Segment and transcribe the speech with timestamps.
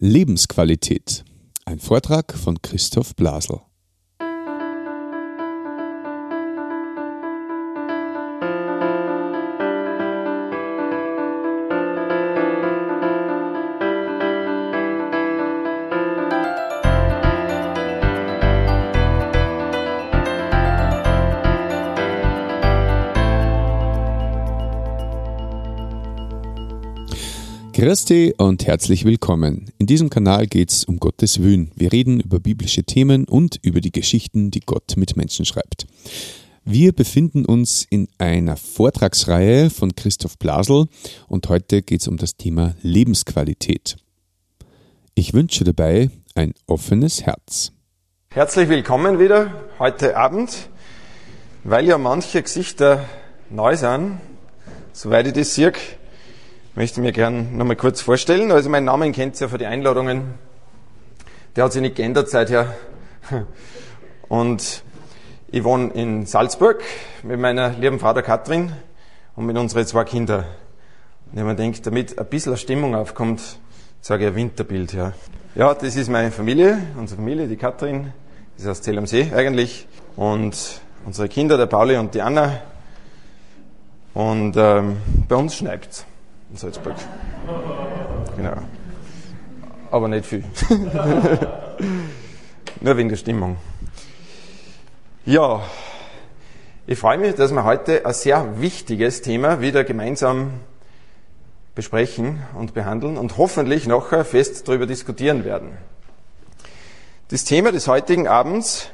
[0.00, 1.24] Lebensqualität.
[1.64, 3.62] Ein Vortrag von Christoph Blasel.
[27.78, 29.70] Christi und herzlich willkommen.
[29.78, 31.70] In diesem Kanal geht es um Gottes Wün.
[31.76, 35.86] Wir reden über biblische Themen und über die Geschichten, die Gott mit Menschen schreibt.
[36.64, 40.88] Wir befinden uns in einer Vortragsreihe von Christoph Blasel
[41.28, 43.94] und heute geht es um das Thema Lebensqualität.
[45.14, 47.70] Ich wünsche dabei ein offenes Herz.
[48.30, 50.68] Herzlich willkommen wieder heute Abend,
[51.62, 53.08] weil ja manche Gesichter
[53.50, 54.18] neu sind,
[54.92, 55.70] soweit ich das sehe
[56.78, 58.52] möchte mir gern nochmal kurz vorstellen.
[58.52, 60.34] Also meinen Namen kennt ihr ja von den Einladungen.
[61.56, 62.72] Der hat sich nicht geändert seither.
[64.28, 64.84] Und
[65.48, 66.80] ich wohne in Salzburg
[67.24, 68.70] mit meiner lieben Frau der Katrin
[69.34, 70.44] und mit unseren zwei Kindern.
[71.26, 73.58] Und wenn man denkt, damit ein bisschen Stimmung aufkommt,
[74.00, 74.92] sage ich ein Winterbild.
[74.92, 75.14] Ja.
[75.56, 78.12] ja, das ist meine Familie, unsere Familie, die Katrin,
[78.54, 79.88] das ist aus Zell am See eigentlich.
[80.14, 82.60] Und unsere Kinder, der Pauli und die Anna.
[84.14, 86.06] Und ähm, bei uns schneit's
[86.50, 86.96] in Salzburg.
[88.36, 88.56] Genau.
[89.90, 90.44] Aber nicht viel.
[92.80, 93.56] Nur wegen der Stimmung.
[95.24, 95.62] Ja,
[96.86, 100.52] ich freue mich, dass wir heute ein sehr wichtiges Thema wieder gemeinsam
[101.74, 105.76] besprechen und behandeln und hoffentlich nachher fest darüber diskutieren werden.
[107.28, 108.88] Das Thema des heutigen Abends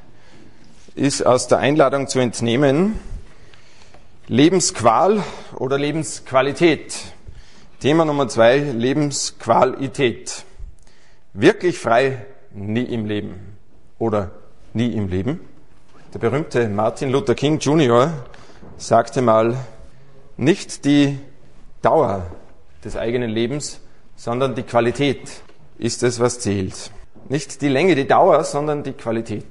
[0.97, 2.99] ist aus der Einladung zu entnehmen
[4.27, 5.23] Lebensqual
[5.57, 6.95] oder Lebensqualität.
[7.85, 10.47] Thema Nummer zwei, Lebensqualität.
[11.35, 13.59] Wirklich frei, nie im Leben.
[13.99, 14.31] Oder
[14.73, 15.41] nie im Leben.
[16.15, 18.11] Der berühmte Martin Luther King Jr.
[18.79, 19.59] sagte mal,
[20.39, 21.19] nicht die
[21.83, 22.25] Dauer
[22.83, 23.83] des eigenen Lebens,
[24.17, 25.43] sondern die Qualität
[25.77, 26.91] ist es, was zählt.
[27.29, 29.45] Nicht die Länge, die Dauer, sondern die Qualität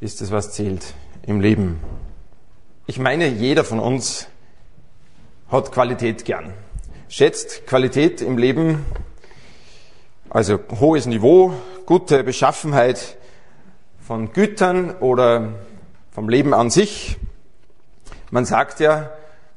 [0.00, 0.92] ist es, was zählt
[1.22, 1.80] im Leben.
[2.86, 4.28] Ich meine, jeder von uns
[5.48, 6.52] hat Qualität gern
[7.12, 8.86] schätzt Qualität im Leben,
[10.30, 11.52] also hohes Niveau,
[11.84, 13.18] gute Beschaffenheit
[14.00, 15.52] von Gütern oder
[16.10, 17.18] vom Leben an sich.
[18.30, 19.10] Man sagt ja,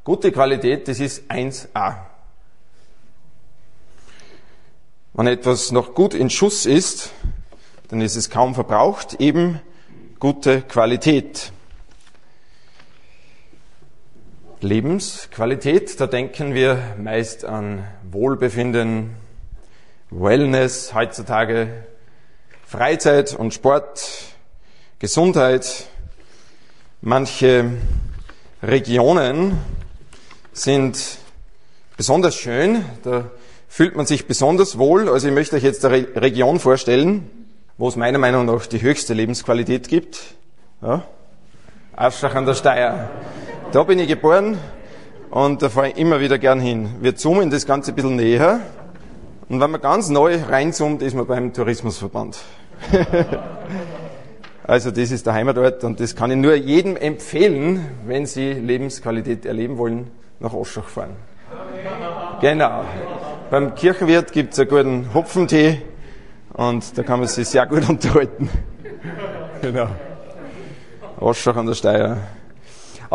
[0.04, 1.96] gute Qualität, das ist 1a.
[5.14, 7.12] Wenn etwas noch gut in Schuss ist,
[7.88, 9.62] dann ist es kaum verbraucht, eben
[10.20, 11.54] gute Qualität.
[14.66, 19.16] Lebensqualität, da denken wir meist an Wohlbefinden,
[20.10, 21.86] Wellness heutzutage,
[22.66, 24.02] Freizeit und Sport,
[24.98, 25.86] Gesundheit.
[27.02, 27.74] Manche
[28.64, 29.60] Regionen
[30.52, 31.20] sind
[31.96, 33.30] besonders schön, da
[33.68, 35.10] fühlt man sich besonders wohl.
[35.10, 37.30] Also ich möchte euch jetzt eine Region vorstellen,
[37.78, 40.24] wo es meiner Meinung nach die höchste Lebensqualität gibt.
[40.82, 41.06] Ja?
[41.96, 43.12] Aschach an der Steier.
[43.76, 44.58] Da bin ich geboren
[45.32, 46.96] und da fahre ich immer wieder gern hin.
[47.02, 48.62] Wir zoomen das Ganze ein bisschen näher.
[49.50, 52.40] Und wenn man ganz neu reinzoomt, ist man beim Tourismusverband.
[54.64, 59.46] also das ist der Heimatort und das kann ich nur jedem empfehlen, wenn Sie Lebensqualität
[59.46, 60.10] erleben wollen,
[60.40, 61.18] nach Oschach fahren.
[62.40, 62.86] Genau.
[63.52, 65.82] Beim Kirchenwirt gibt es einen guten Hopfentee
[66.54, 68.50] und da kann man sich sehr gut unterhalten.
[69.62, 69.88] genau.
[71.20, 72.20] Oschach an der Steier.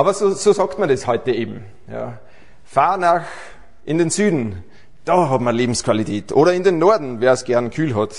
[0.00, 1.62] Aber so, so sagt man das heute eben.
[1.86, 2.20] Ja.
[2.64, 3.26] Fahr nach
[3.84, 4.64] in den Süden,
[5.04, 6.32] da hat man Lebensqualität.
[6.32, 8.16] Oder in den Norden, wer es gern kühl hat.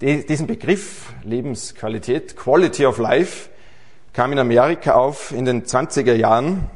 [0.00, 3.50] diesen Begriff Lebensqualität, Quality of Life,
[4.14, 6.68] kam in Amerika auf in den 20er Jahren,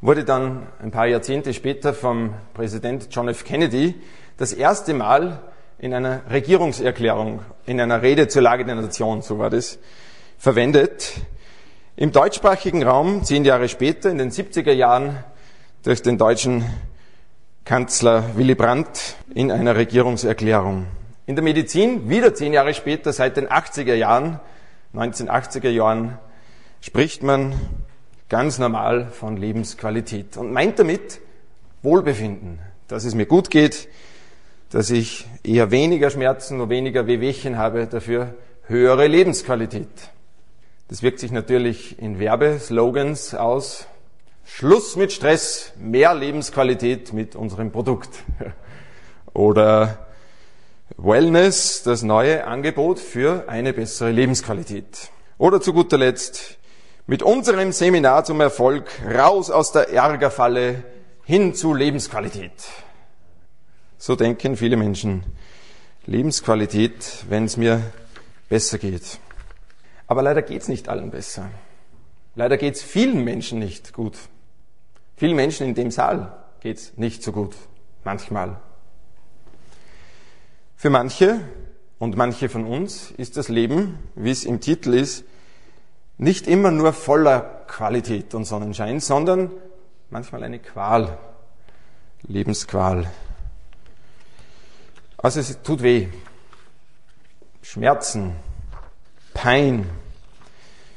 [0.00, 3.42] wurde dann ein paar Jahrzehnte später vom Präsident John F.
[3.42, 3.96] Kennedy
[4.36, 5.42] das erste Mal
[5.80, 9.80] in einer Regierungserklärung, in einer Rede zur Lage der Nation, so war das,
[10.38, 11.14] verwendet.
[11.98, 15.16] Im deutschsprachigen Raum, zehn Jahre später, in den 70er Jahren,
[15.82, 16.62] durch den deutschen
[17.64, 20.88] Kanzler Willy Brandt in einer Regierungserklärung.
[21.24, 24.40] In der Medizin, wieder zehn Jahre später, seit den 80er Jahren,
[24.94, 26.18] 1980er Jahren,
[26.82, 27.54] spricht man
[28.28, 31.22] ganz normal von Lebensqualität und meint damit
[31.82, 32.58] Wohlbefinden,
[32.88, 33.88] dass es mir gut geht,
[34.68, 38.34] dass ich eher weniger Schmerzen und weniger Wehwehchen habe, dafür
[38.66, 39.88] höhere Lebensqualität.
[40.88, 43.86] Das wirkt sich natürlich in Werbeslogans aus.
[44.44, 48.10] Schluss mit Stress, mehr Lebensqualität mit unserem Produkt.
[49.32, 50.06] Oder
[50.96, 55.10] Wellness, das neue Angebot für eine bessere Lebensqualität.
[55.38, 56.56] Oder zu guter Letzt,
[57.08, 60.84] mit unserem Seminar zum Erfolg raus aus der Ärgerfalle
[61.24, 62.52] hin zu Lebensqualität.
[63.98, 65.24] So denken viele Menschen.
[66.06, 67.82] Lebensqualität, wenn es mir
[68.48, 69.18] besser geht.
[70.06, 71.50] Aber leider geht es nicht allen besser.
[72.34, 74.16] Leider geht es vielen Menschen nicht gut.
[75.16, 77.54] Vielen Menschen in dem Saal geht es nicht so gut.
[78.04, 78.60] Manchmal.
[80.76, 81.40] Für manche
[81.98, 85.24] und manche von uns ist das Leben, wie es im Titel ist,
[86.18, 89.50] nicht immer nur voller Qualität und Sonnenschein, sondern
[90.10, 91.18] manchmal eine Qual,
[92.22, 93.10] Lebensqual.
[95.16, 96.08] Also es tut weh.
[97.62, 98.36] Schmerzen,
[99.36, 99.84] Pein.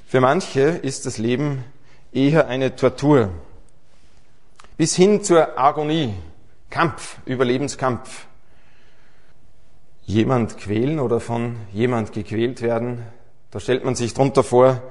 [0.08, 1.66] Für manche ist das Leben
[2.14, 3.32] eher eine Tortur.
[4.78, 6.14] Bis hin zur Agonie,
[6.70, 8.28] Kampf, Überlebenskampf.
[10.06, 13.04] Jemand quälen oder von jemand gequält werden,
[13.52, 14.82] da stellt man sich drunter vor,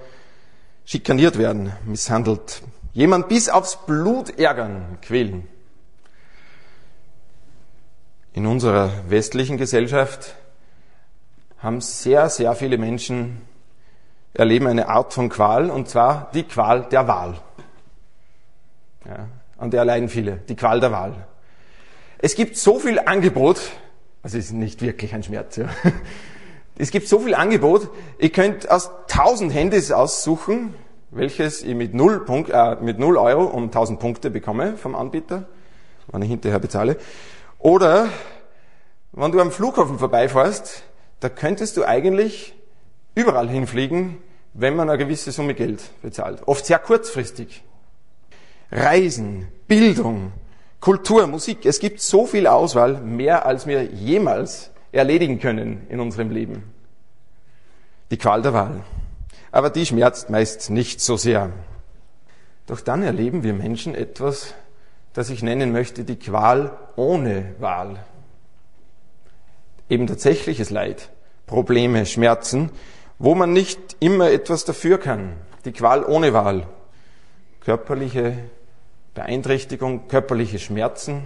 [0.85, 2.63] schikaniert werden, misshandelt,
[2.93, 5.49] jemand bis aufs Blut ärgern, quälen.
[8.35, 10.37] In unserer westlichen Gesellschaft
[11.59, 13.41] haben sehr, sehr viele Menschen
[14.33, 17.35] erleben eine Art von Qual, und zwar die Qual der Wahl.
[19.05, 21.27] Ja, an der leiden viele, die Qual der Wahl.
[22.19, 23.61] Es gibt so viel Angebot,
[24.23, 25.69] also es ist nicht wirklich ein Schmerz, ja.
[26.81, 27.91] Es gibt so viel Angebot,
[28.21, 30.75] ihr könnt aus tausend Handys aussuchen,
[31.11, 35.47] welches ich mit null, Punkt, äh, mit null Euro um tausend Punkte bekomme vom Anbieter,
[36.07, 36.97] wenn ich hinterher bezahle.
[37.59, 38.09] Oder
[39.11, 40.85] wenn du am Flughafen vorbeifährst,
[41.21, 42.55] da könntest du eigentlich
[43.15, 44.19] überall hinfliegen,
[44.55, 46.47] wenn man eine gewisse Summe Geld bezahlt.
[46.47, 47.63] Oft sehr kurzfristig.
[48.71, 50.33] Reisen, Bildung,
[50.81, 51.65] Kultur, Musik.
[51.65, 56.63] Es gibt so viel Auswahl, mehr als wir jemals erledigen können in unserem Leben.
[58.11, 58.85] Die Qual der Wahl.
[59.51, 61.51] Aber die schmerzt meist nicht so sehr.
[62.67, 64.55] Doch dann erleben wir Menschen etwas,
[65.15, 68.05] das ich nennen möchte, die Qual ohne Wahl.
[69.89, 71.11] Eben tatsächliches Leid,
[71.47, 72.71] Probleme, Schmerzen,
[73.19, 75.35] wo man nicht immer etwas dafür kann.
[75.65, 76.67] Die Qual ohne Wahl.
[77.61, 78.39] Körperliche
[79.15, 81.23] Beeinträchtigung, körperliche Schmerzen.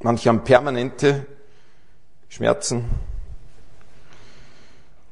[0.00, 1.26] Manche haben permanente
[2.28, 2.84] Schmerzen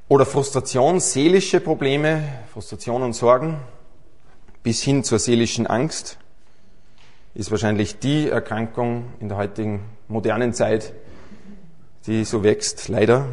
[0.09, 2.23] oder Frustration, seelische Probleme,
[2.53, 3.59] Frustration und Sorgen
[4.63, 6.19] bis hin zur seelischen Angst
[7.35, 10.95] ist wahrscheinlich die Erkrankung in der heutigen modernen Zeit,
[12.07, 13.27] die so wächst, leider.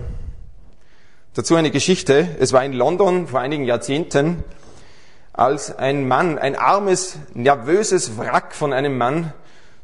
[1.33, 2.27] Dazu eine Geschichte.
[2.39, 4.43] Es war in London vor einigen Jahrzehnten,
[5.33, 9.33] als ein Mann, ein armes, nervöses Wrack von einem Mann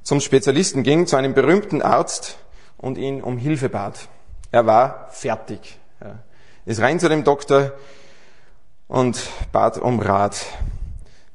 [0.03, 2.37] zum Spezialisten ging, zu einem berühmten Arzt,
[2.77, 4.07] und ihn um Hilfe bat.
[4.51, 5.79] Er war fertig.
[5.99, 6.19] Er
[6.65, 7.73] ist rein zu dem Doktor
[8.87, 9.19] und
[9.51, 10.45] bat um Rat.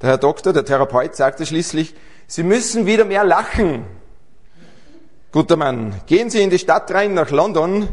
[0.01, 1.95] Der Herr Doktor, der Therapeut, sagte schließlich,
[2.27, 3.85] Sie müssen wieder mehr lachen.
[5.33, 7.89] Guter Mann, gehen Sie in die Stadt rein nach London,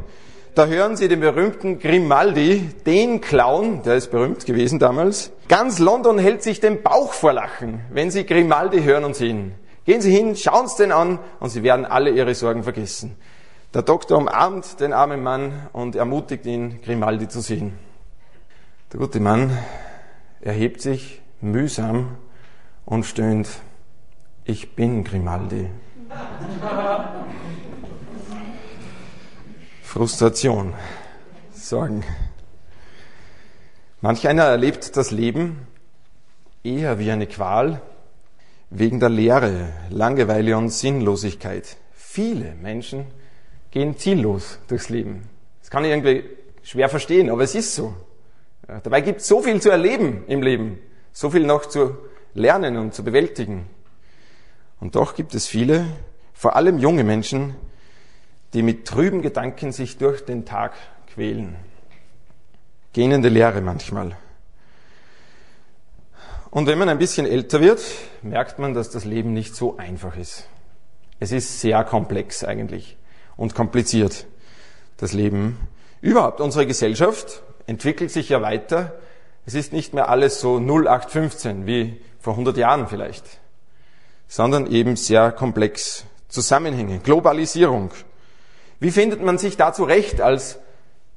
[0.56, 5.31] da hören Sie den berühmten Grimaldi, den Clown, der ist berühmt gewesen damals.
[5.47, 9.53] Ganz London hält sich den Bauch vor Lachen, wenn Sie Grimaldi hören und sehen.
[9.86, 13.15] Gehen Sie hin, schauen Sie den an und Sie werden alle Ihre Sorgen vergessen.
[13.74, 17.79] Der Doktor umarmt den armen Mann und ermutigt ihn, Grimaldi zu sehen.
[18.91, 19.58] Der gute Mann
[20.41, 22.17] erhebt sich mühsam
[22.84, 23.48] und stöhnt,
[24.43, 25.69] ich bin Grimaldi.
[29.84, 30.74] Frustration,
[31.51, 32.04] Sorgen.
[34.01, 35.68] Manch einer erlebt das Leben
[36.63, 37.82] eher wie eine Qual
[38.70, 41.78] wegen der Leere, Langeweile und Sinnlosigkeit.
[41.92, 43.08] Viele Menschen
[43.72, 45.30] gehen ziellos durchs Leben.
[45.62, 46.24] Das kann ich irgendwie
[46.63, 47.94] schwer verstehen, aber es ist so.
[48.84, 50.80] Dabei gibt es so viel zu erleben im Leben,
[51.12, 51.98] so viel noch zu
[52.36, 53.68] lernen und zu bewältigen.
[54.79, 55.86] Und doch gibt es viele,
[56.33, 57.55] vor allem junge Menschen,
[58.53, 60.74] die mit trüben Gedanken sich durch den Tag
[61.13, 61.55] quälen.
[62.93, 64.17] Gähnende Lehre manchmal.
[66.51, 67.81] Und wenn man ein bisschen älter wird,
[68.24, 70.48] merkt man, dass das Leben nicht so einfach ist.
[71.19, 72.98] Es ist sehr komplex eigentlich
[73.36, 74.25] und kompliziert,
[74.98, 75.59] das Leben.
[76.01, 79.00] Überhaupt unsere Gesellschaft entwickelt sich ja weiter.
[79.45, 83.38] Es ist nicht mehr alles so 0815 wie vor 100 Jahren vielleicht,
[84.29, 86.05] sondern eben sehr komplex.
[86.29, 87.91] Zusammenhänge, Globalisierung.
[88.79, 90.59] Wie findet man sich da zurecht als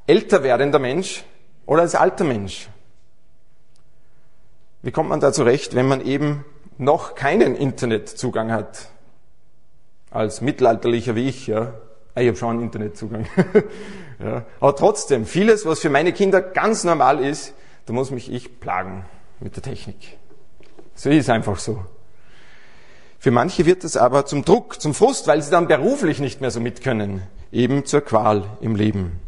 [0.09, 1.23] älter werdender Mensch
[1.67, 2.69] oder als alter Mensch?
[4.81, 6.45] Wie kommt man da zurecht, wenn man eben
[6.79, 8.89] noch keinen Internetzugang hat?
[10.11, 11.75] Als Mittelalterlicher wie ich, ja,
[12.15, 13.27] Ah, ich habe schon einen Internetzugang.
[14.19, 14.45] ja.
[14.61, 17.55] Aber trotzdem, vieles, was für meine Kinder ganz normal ist,
[17.87, 19.07] da muss mich ich plagen
[19.41, 20.19] mit der Technik.
[20.95, 21.85] So ist einfach so.
[23.23, 26.51] Für manche wird es aber zum Druck, zum Frust, weil sie dann beruflich nicht mehr
[26.51, 29.21] so mitkönnen, eben zur Qual im Leben.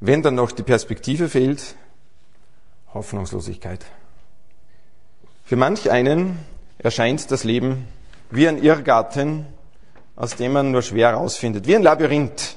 [0.00, 1.76] Wenn dann noch die Perspektive fehlt,
[2.92, 3.86] Hoffnungslosigkeit.
[5.44, 6.40] Für manch einen
[6.78, 7.86] erscheint das Leben
[8.32, 9.46] wie ein Irrgarten,
[10.16, 12.56] aus dem man nur schwer rausfindet, wie ein Labyrinth,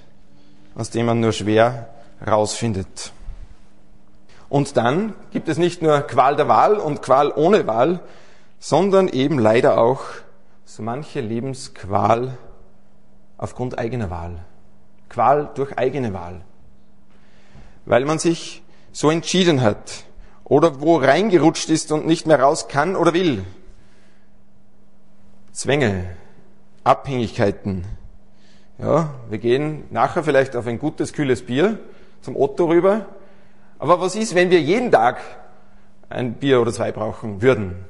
[0.73, 1.87] aus dem man nur schwer
[2.25, 3.13] rausfindet.
[4.49, 7.99] Und dann gibt es nicht nur Qual der Wahl und Qual ohne Wahl,
[8.59, 10.01] sondern eben leider auch
[10.65, 12.37] so manche Lebensqual
[13.37, 14.45] aufgrund eigener Wahl.
[15.09, 16.43] Qual durch eigene Wahl
[17.89, 18.61] weil man sich
[18.91, 20.03] so entschieden hat
[20.43, 23.43] oder wo reingerutscht ist und nicht mehr raus kann oder will.
[25.51, 26.05] Zwänge,
[26.83, 27.83] Abhängigkeiten.
[28.77, 31.79] Ja, wir gehen nachher vielleicht auf ein gutes, kühles Bier
[32.21, 33.07] zum Otto rüber.
[33.79, 35.19] Aber was ist, wenn wir jeden Tag
[36.09, 37.85] ein Bier oder zwei brauchen würden?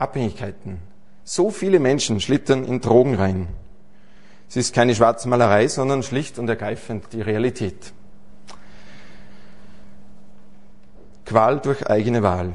[0.00, 0.78] Abhängigkeiten.
[1.24, 3.48] So viele Menschen schlittern in Drogen rein.
[4.48, 7.92] Es ist keine Schwarzmalerei, sondern schlicht und ergreifend die Realität.
[11.24, 12.52] Qual durch eigene Wahl.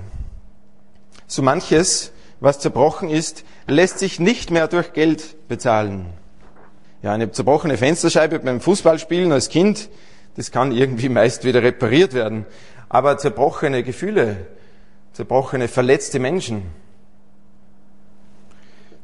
[1.27, 2.11] So manches,
[2.41, 6.07] was zerbrochen ist, lässt sich nicht mehr durch Geld bezahlen.
[7.01, 9.89] Ja, eine zerbrochene Fensterscheibe beim Fußballspielen als Kind,
[10.35, 12.45] das kann irgendwie meist wieder repariert werden.
[12.89, 14.47] Aber zerbrochene Gefühle,
[15.13, 16.63] zerbrochene, verletzte Menschen,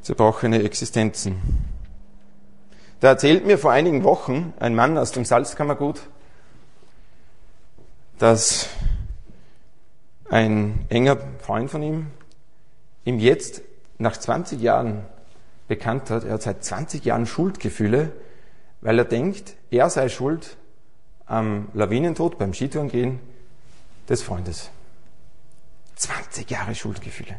[0.01, 1.41] zerbrochene Existenzen.
[2.99, 6.01] Da erzählt mir vor einigen Wochen ein Mann aus dem Salzkammergut,
[8.19, 8.69] dass
[10.29, 12.07] ein enger Freund von ihm
[13.03, 13.61] ihm jetzt
[13.97, 15.03] nach 20 Jahren
[15.67, 18.11] bekannt hat, er hat seit 20 Jahren Schuldgefühle,
[18.81, 20.57] weil er denkt, er sei schuld
[21.25, 23.19] am Lawinentod beim Skitourengehen
[24.09, 24.69] des Freundes.
[25.95, 27.35] 20 Jahre Schuldgefühle.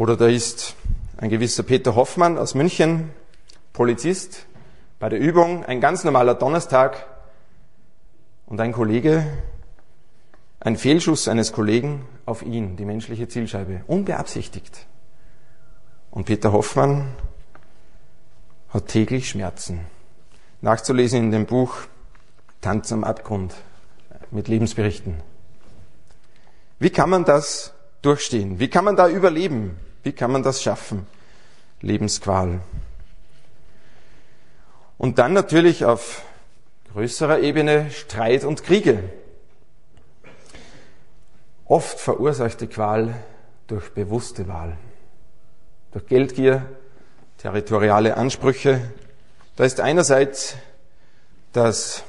[0.00, 0.76] Oder da ist
[1.18, 3.10] ein gewisser Peter Hoffmann aus München,
[3.74, 4.46] Polizist,
[4.98, 7.06] bei der Übung, ein ganz normaler Donnerstag
[8.46, 9.26] und ein Kollege
[10.58, 14.86] ein Fehlschuss eines Kollegen auf ihn, die menschliche Zielscheibe, unbeabsichtigt.
[16.10, 17.14] Und Peter Hoffmann
[18.70, 19.80] hat täglich Schmerzen.
[20.62, 21.76] Nachzulesen in dem Buch
[22.62, 23.54] Tanz am Abgrund
[24.30, 25.22] mit Lebensberichten.
[26.78, 28.60] Wie kann man das durchstehen?
[28.60, 29.76] Wie kann man da überleben?
[30.02, 31.06] Wie kann man das schaffen?
[31.80, 32.60] Lebensqual.
[34.98, 36.22] Und dann natürlich auf
[36.92, 39.02] größerer Ebene Streit und Kriege.
[41.64, 43.14] Oft verursacht die Qual
[43.66, 44.76] durch bewusste Wahl,
[45.92, 46.66] durch Geldgier,
[47.38, 48.80] territoriale Ansprüche.
[49.56, 50.56] Da ist einerseits
[51.52, 52.02] das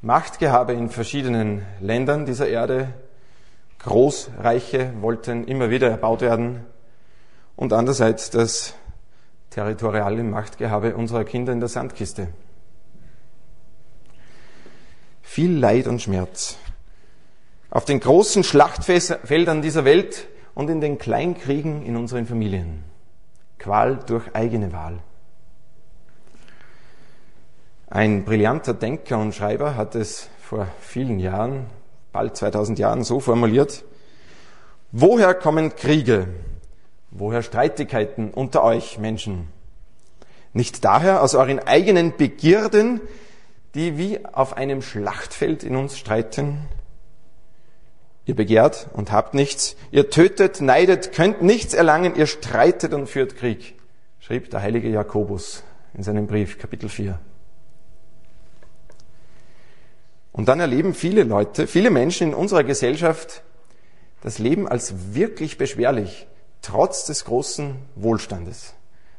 [0.00, 2.92] Machtgehabe in verschiedenen Ländern dieser Erde.
[3.84, 6.64] Großreiche wollten immer wieder erbaut werden.
[7.56, 8.74] Und andererseits das
[9.50, 12.28] territoriale Machtgehabe unserer Kinder in der Sandkiste.
[15.22, 16.56] Viel Leid und Schmerz
[17.72, 22.84] auf den großen Schlachtfeldern dieser Welt und in den Kleinkriegen in unseren Familien.
[23.58, 24.98] Qual durch eigene Wahl.
[27.88, 31.64] Ein brillanter Denker und Schreiber hat es vor vielen Jahren,
[32.12, 33.84] bald 2000 Jahren, so formuliert,
[34.90, 36.28] woher kommen Kriege?
[37.10, 39.48] Woher Streitigkeiten unter euch Menschen?
[40.52, 43.00] Nicht daher aus euren eigenen Begierden,
[43.74, 46.68] die wie auf einem Schlachtfeld in uns streiten,
[48.24, 49.76] Ihr begehrt und habt nichts.
[49.90, 52.14] Ihr tötet, neidet, könnt nichts erlangen.
[52.14, 53.74] Ihr streitet und führt Krieg,
[54.20, 55.64] schrieb der heilige Jakobus
[55.94, 57.18] in seinem Brief, Kapitel 4.
[60.32, 63.42] Und dann erleben viele Leute, viele Menschen in unserer Gesellschaft
[64.22, 66.26] das Leben als wirklich beschwerlich,
[66.62, 68.74] trotz des großen Wohlstandes,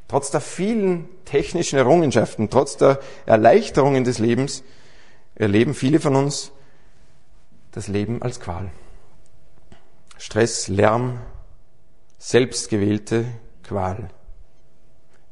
[0.07, 4.63] trotz der vielen technischen Errungenschaften, trotz der Erleichterungen des Lebens,
[5.35, 6.51] erleben viele von uns
[7.71, 8.71] das Leben als Qual.
[10.17, 11.19] Stress, Lärm,
[12.17, 13.25] selbstgewählte
[13.63, 14.09] Qual.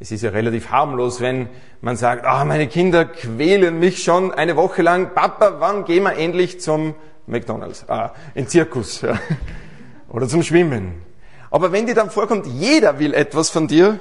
[0.02, 1.48] Es ist ja relativ harmlos, wenn
[1.80, 5.14] man sagt, ah, meine Kinder quälen mich schon eine Woche lang.
[5.14, 6.96] Papa, wann gehen wir endlich zum
[7.28, 7.88] McDonalds?
[7.88, 9.02] Ah, in Zirkus.
[9.02, 9.20] Ja.
[10.10, 11.04] Oder zum Schwimmen.
[11.52, 14.00] Aber wenn dir dann vorkommt, jeder will etwas von dir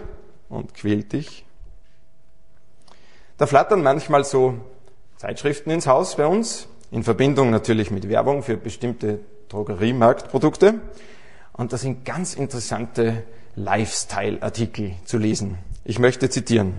[0.48, 1.44] und quält dich,
[3.36, 4.54] da flattern manchmal so
[5.18, 10.80] Zeitschriften ins Haus bei uns, in Verbindung natürlich mit Werbung für bestimmte Drogeriemarktprodukte.
[11.52, 13.22] Und da sind ganz interessante
[13.54, 15.58] Lifestyle-Artikel zu lesen.
[15.84, 16.74] Ich möchte zitieren.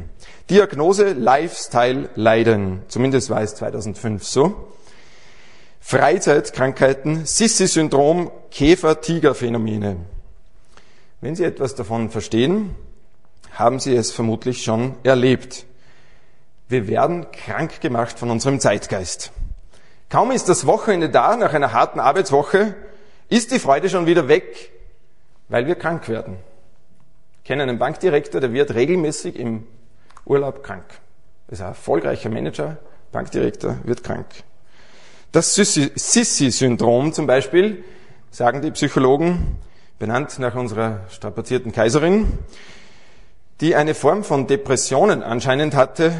[0.50, 2.84] Diagnose Lifestyle Leiden.
[2.88, 4.68] Zumindest war es 2005 so.
[5.80, 9.98] Freizeitkrankheiten, Sissi-Syndrom, Käfer-Tiger-Phänomene.
[11.20, 12.76] Wenn Sie etwas davon verstehen,
[13.52, 15.66] haben Sie es vermutlich schon erlebt.
[16.70, 19.32] Wir werden krank gemacht von unserem Zeitgeist.
[20.10, 22.76] Kaum ist das Wochenende da, nach einer harten Arbeitswoche,
[23.30, 24.72] ist die Freude schon wieder weg,
[25.50, 26.38] weil wir krank werden.
[27.52, 29.68] Kenne einen Bankdirektor, der wird regelmäßig im
[30.24, 30.86] Urlaub krank.
[31.48, 32.78] Das ist ein erfolgreicher Manager,
[33.12, 34.26] Bankdirektor, wird krank.
[35.34, 37.84] Das Sissi-Syndrom zum Beispiel,
[38.30, 39.58] sagen die Psychologen,
[40.00, 42.40] benannt nach unserer strapazierten Kaiserin,
[43.60, 46.14] die eine Form von Depressionen anscheinend hatte,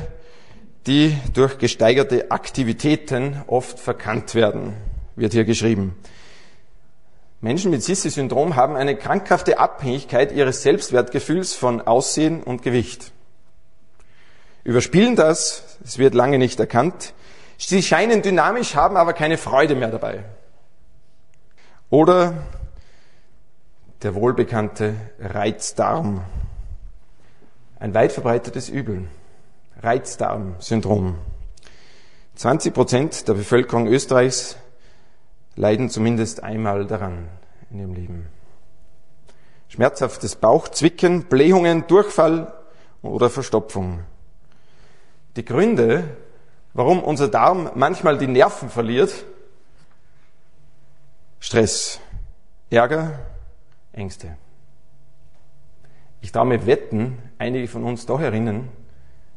[0.86, 4.74] die durch gesteigerte Aktivitäten oft verkannt werden,
[5.16, 5.96] wird hier geschrieben.
[7.42, 13.12] Menschen mit Sissi-Syndrom haben eine krankhafte Abhängigkeit ihres Selbstwertgefühls von Aussehen und Gewicht.
[14.64, 17.14] Überspielen das, es wird lange nicht erkannt.
[17.58, 20.24] Sie scheinen dynamisch, haben aber keine Freude mehr dabei.
[21.90, 22.34] Oder
[24.04, 26.24] der wohlbekannte Reizdarm.
[27.80, 29.08] Ein weit verbreitetes Übel.
[29.82, 31.18] Reizdarmsyndrom.
[32.36, 34.58] 20 Prozent der Bevölkerung Österreichs
[35.56, 37.28] leiden zumindest einmal daran
[37.70, 38.28] in ihrem Leben.
[39.68, 42.54] Schmerzhaftes Bauchzwicken, Blähungen, Durchfall
[43.02, 44.02] oder Verstopfung.
[45.36, 46.04] Die Gründe,
[46.74, 49.26] warum unser Darm manchmal die Nerven verliert,
[51.40, 52.00] Stress,
[52.70, 53.20] Ärger,
[53.94, 54.38] Ängste.
[56.22, 58.70] Ich traue mir wetten, einige von uns da herinnen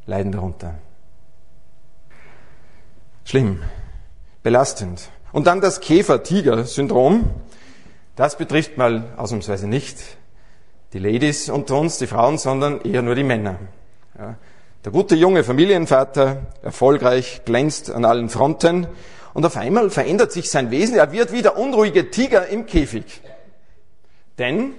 [0.05, 0.75] leiden darunter.
[3.23, 3.63] Schlimm,
[4.43, 5.09] belastend.
[5.35, 7.29] Und dann das Käfer-Tiger-Syndrom.
[8.15, 9.97] Das betrifft mal ausnahmsweise nicht
[10.93, 13.59] die Ladies unter uns, die Frauen, sondern eher nur die Männer.
[14.17, 14.35] Ja.
[14.85, 18.87] Der gute junge Familienvater, erfolgreich, glänzt an allen Fronten
[19.33, 20.95] und auf einmal verändert sich sein Wesen.
[20.95, 23.19] Er wird wie der unruhige Tiger im Käfig.
[24.37, 24.71] Denn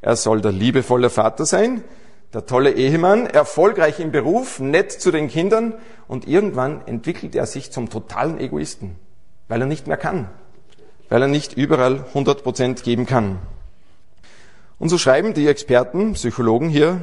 [0.00, 1.84] er soll der liebevolle Vater sein,
[2.34, 5.74] der tolle Ehemann, erfolgreich im Beruf, nett zu den Kindern
[6.08, 8.96] und irgendwann entwickelt er sich zum totalen Egoisten
[9.48, 10.28] weil er nicht mehr kann,
[11.08, 13.38] weil er nicht überall 100 Prozent geben kann.
[14.78, 17.00] Und so schreiben die Experten, Psychologen hier,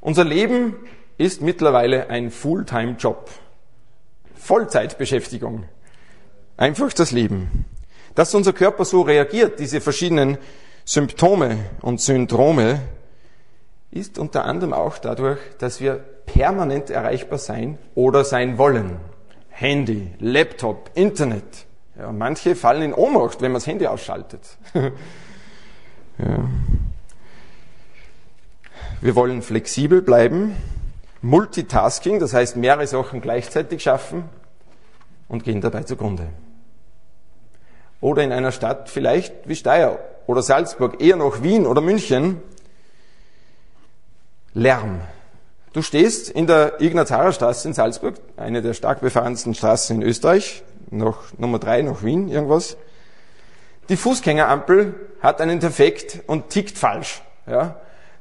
[0.00, 0.74] unser Leben
[1.16, 3.30] ist mittlerweile ein Fulltime-Job.
[4.36, 5.64] Vollzeitbeschäftigung.
[6.56, 7.66] Einfach das Leben.
[8.14, 10.38] Dass unser Körper so reagiert, diese verschiedenen
[10.84, 12.80] Symptome und Syndrome,
[13.90, 15.94] ist unter anderem auch dadurch, dass wir
[16.26, 18.96] permanent erreichbar sein oder sein wollen.
[19.60, 21.66] Handy, Laptop, Internet.
[21.98, 24.56] Ja, manche fallen in Ohnmacht, wenn man das Handy ausschaltet.
[24.72, 24.92] ja.
[29.00, 30.54] Wir wollen flexibel bleiben,
[31.22, 34.28] Multitasking, das heißt mehrere Sachen gleichzeitig schaffen
[35.26, 36.28] und gehen dabei zugrunde.
[38.00, 42.40] Oder in einer Stadt vielleicht wie Steyr oder Salzburg, eher noch Wien oder München,
[44.54, 45.00] Lärm,
[45.78, 51.18] Du stehst in der Ignazarerstraße in Salzburg, eine der stark befahrensten Straßen in Österreich, noch
[51.38, 52.76] Nummer drei, noch Wien, irgendwas.
[53.88, 57.22] Die Fußgängerampel hat einen Defekt und tickt falsch.
[57.46, 57.76] Ja.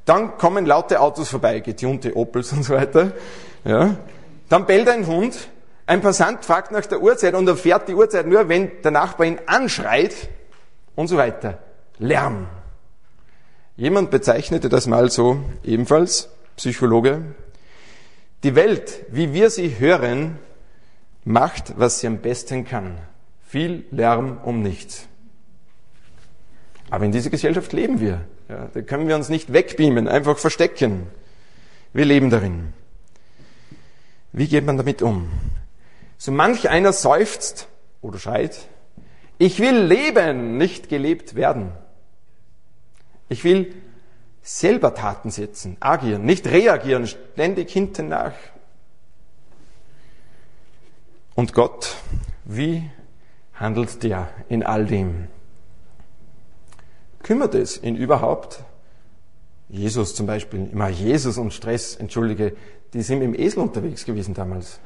[0.06, 3.14] Dann kommen laute Autos vorbei, getunte Opels und so weiter.
[3.66, 3.98] Ja.
[4.50, 5.48] Dann bellt ein Hund,
[5.88, 9.40] ein Passant fragt nach der Uhrzeit und erfährt die Uhrzeit nur, wenn der Nachbar ihn
[9.48, 10.14] anschreit
[10.96, 11.58] und so weiter.
[11.98, 12.46] Lärm.
[13.78, 17.22] Jemand bezeichnete das mal so ebenfalls Psychologe.
[18.44, 20.38] Die Welt, wie wir sie hören,
[21.26, 22.98] macht, was sie am besten kann.
[23.48, 25.08] Viel Lärm um nichts.
[26.90, 28.22] Aber in dieser Gesellschaft leben wir.
[28.50, 31.08] Ja, da können wir uns nicht wegbeamen, einfach verstecken.
[31.94, 32.74] Wir leben darin.
[34.32, 35.30] Wie geht man damit um?
[36.18, 37.68] So manch einer seufzt
[38.02, 38.68] oder schreit,
[39.38, 41.72] ich will leben, nicht gelebt werden.
[43.30, 43.74] Ich will
[44.48, 48.32] selber Taten setzen, agieren, nicht reagieren, ständig hinten nach.
[51.36, 51.98] Und Gott,
[52.46, 52.90] wie
[53.54, 55.28] handelt der in all dem?
[57.24, 58.64] Kümmert es ihn überhaupt?
[59.68, 62.56] Jesus zum Beispiel, immer Jesus und Stress, entschuldige,
[62.94, 64.80] die sind im Esel unterwegs gewesen damals.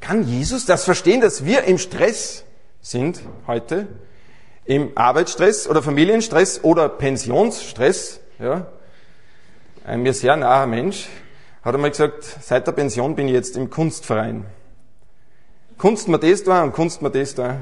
[0.00, 2.44] Kann Jesus das verstehen, dass wir im Stress
[2.82, 3.88] sind heute?
[4.66, 8.20] Im Arbeitsstress oder Familienstress oder Pensionsstress?
[8.38, 8.66] Ja?
[9.84, 11.08] Ein mir sehr naher Mensch,
[11.62, 14.46] hat einmal gesagt, seit der Pension bin ich jetzt im Kunstverein.
[15.78, 17.58] Kunst mir das da und Kunst mir das da.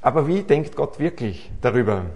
[0.00, 2.06] Aber wie denkt Gott wirklich darüber?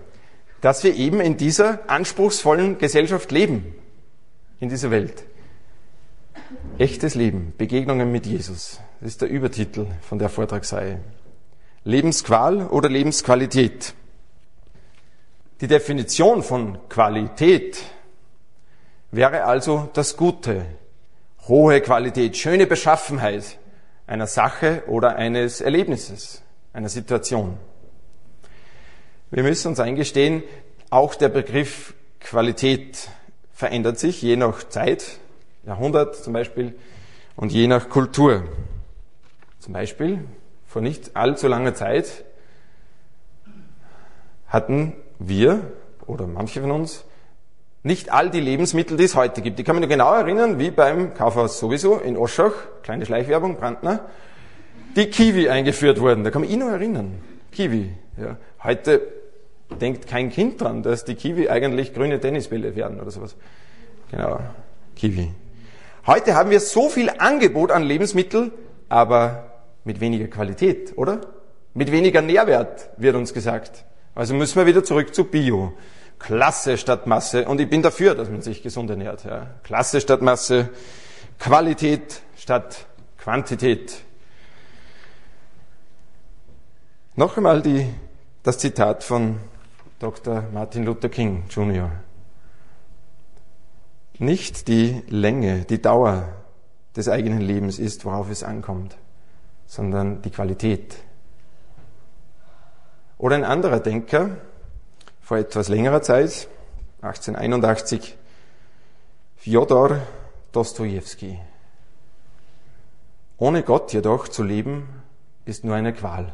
[0.62, 3.74] dass wir eben in dieser anspruchsvollen Gesellschaft leben,
[4.60, 5.24] in dieser Welt.
[6.78, 8.80] Echtes Leben, Begegnungen mit Jesus.
[9.00, 11.00] Das ist der Übertitel von der Vortragsreihe.
[11.84, 13.92] Lebensqual oder Lebensqualität.
[15.62, 17.84] Die Definition von Qualität
[19.12, 20.66] wäre also das Gute,
[21.46, 23.58] hohe Qualität, schöne Beschaffenheit
[24.08, 27.58] einer Sache oder eines Erlebnisses, einer Situation.
[29.30, 30.42] Wir müssen uns eingestehen,
[30.90, 33.08] auch der Begriff Qualität
[33.52, 35.20] verändert sich je nach Zeit,
[35.64, 36.76] Jahrhundert zum Beispiel,
[37.36, 38.42] und je nach Kultur.
[39.60, 40.24] Zum Beispiel,
[40.66, 42.24] vor nicht allzu langer Zeit
[44.48, 44.96] hatten
[45.28, 45.72] wir
[46.06, 47.04] oder manche von uns
[47.82, 49.58] nicht all die Lebensmittel, die es heute gibt.
[49.58, 54.00] Ich kann mich noch genau erinnern, wie beim Kaufhaus sowieso in Oschach, kleine Schleichwerbung, Brandner,
[54.94, 56.22] die Kiwi eingeführt wurden.
[56.22, 57.18] Da kann ich noch erinnern.
[57.50, 57.90] Kiwi.
[58.18, 58.36] Ja.
[58.62, 59.02] Heute
[59.80, 63.36] denkt kein Kind dran, dass die Kiwi eigentlich grüne Tennisbälle werden oder sowas.
[64.10, 64.38] Genau,
[64.94, 65.30] Kiwi.
[66.06, 68.52] Heute haben wir so viel Angebot an Lebensmitteln,
[68.88, 69.52] aber
[69.84, 71.20] mit weniger Qualität, oder?
[71.74, 73.84] Mit weniger Nährwert, wird uns gesagt.
[74.14, 75.72] Also müssen wir wieder zurück zu Bio.
[76.18, 77.46] Klasse statt Masse.
[77.46, 79.24] Und ich bin dafür, dass man sich gesund ernährt.
[79.24, 79.46] Ja.
[79.62, 80.70] Klasse statt Masse.
[81.38, 82.86] Qualität statt
[83.18, 84.02] Quantität.
[87.16, 87.86] Noch einmal die,
[88.42, 89.38] das Zitat von
[89.98, 90.44] Dr.
[90.52, 91.90] Martin Luther King Jr.
[94.18, 96.28] Nicht die Länge, die Dauer
[96.96, 98.96] des eigenen Lebens ist, worauf es ankommt,
[99.66, 100.96] sondern die Qualität.
[103.22, 104.30] Oder ein anderer Denker,
[105.20, 106.48] vor etwas längerer Zeit,
[107.02, 108.18] 1881,
[109.36, 110.00] Fjodor
[110.50, 111.38] Dostojewski.
[113.38, 114.88] Ohne Gott jedoch zu leben,
[115.44, 116.32] ist nur eine Qual.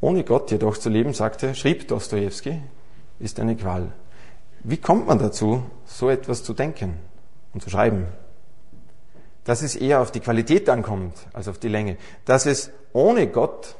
[0.00, 2.60] Ohne Gott jedoch zu leben, sagte, schrieb Dostoevsky,
[3.20, 3.92] ist eine Qual.
[4.64, 6.98] Wie kommt man dazu, so etwas zu denken
[7.52, 8.08] und zu schreiben?
[9.44, 11.96] Dass es eher auf die Qualität ankommt als auf die Länge.
[12.24, 13.76] Dass es ohne Gott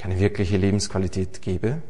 [0.00, 1.82] keine wirkliche Lebensqualität gäbe.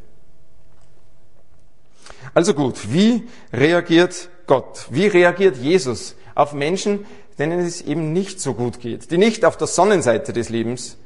[2.35, 4.89] Also gut, wie reagiert Gott?
[4.91, 7.07] Wie reagiert Jesus auf Menschen,
[7.39, 10.97] denen es eben nicht so gut geht, die nicht auf der Sonnenseite des Lebens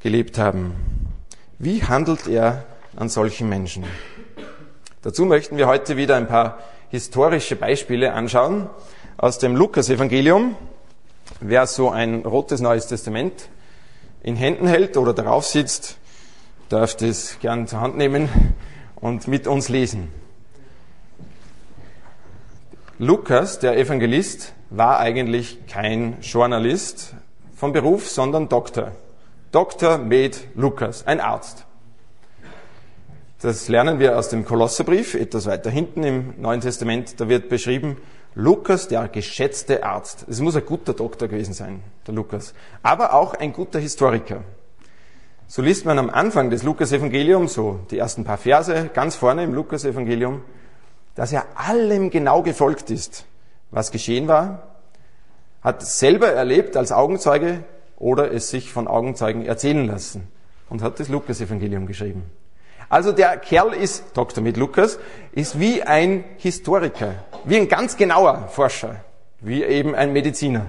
[0.00, 0.74] gelebt haben.
[1.58, 2.64] Wie handelt er
[2.96, 3.84] an solchen Menschen?
[5.02, 8.70] Dazu möchten wir heute wieder ein paar historische Beispiele anschauen
[9.18, 10.56] aus dem Lukas-Evangelium.
[11.40, 13.50] Wer so ein rotes Neues Testament
[14.22, 15.99] in Händen hält oder darauf sitzt,
[16.70, 18.28] darf das gern zur Hand nehmen
[18.96, 20.08] und mit uns lesen.
[22.98, 27.14] Lukas, der Evangelist, war eigentlich kein Journalist
[27.56, 28.92] von Beruf, sondern Doktor.
[29.50, 29.98] Dr.
[29.98, 31.66] Med Lukas, ein Arzt.
[33.42, 37.18] Das lernen wir aus dem Kolosserbrief, etwas weiter hinten im Neuen Testament.
[37.20, 37.96] Da wird beschrieben,
[38.36, 40.26] Lukas, der geschätzte Arzt.
[40.28, 42.54] Es muss ein guter Doktor gewesen sein, der Lukas.
[42.82, 44.44] Aber auch ein guter Historiker.
[45.52, 49.52] So liest man am Anfang des Lukas-Evangeliums, so die ersten paar Verse, ganz vorne im
[49.52, 50.42] Lukas-Evangelium,
[51.16, 53.24] dass er allem genau gefolgt ist,
[53.72, 54.76] was geschehen war,
[55.60, 57.64] hat selber erlebt als Augenzeuge,
[57.96, 60.28] oder es sich von Augenzeugen erzählen lassen
[60.68, 62.30] und hat das Lukas-Evangelium geschrieben.
[62.88, 64.44] Also der Kerl ist, Dr.
[64.44, 65.00] mit Lukas,
[65.32, 69.04] ist wie ein Historiker, wie ein ganz genauer Forscher,
[69.40, 70.66] wie eben ein Mediziner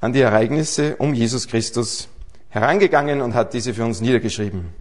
[0.00, 2.08] an die Ereignisse um Jesus Christus
[2.56, 4.72] herangegangen und hat diese für uns niedergeschrieben.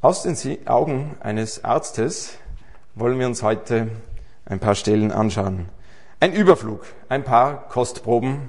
[0.00, 2.36] Aus den Augen eines Arztes
[2.96, 3.88] wollen wir uns heute
[4.44, 5.66] ein paar Stellen anschauen.
[6.18, 8.48] Ein Überflug, ein paar Kostproben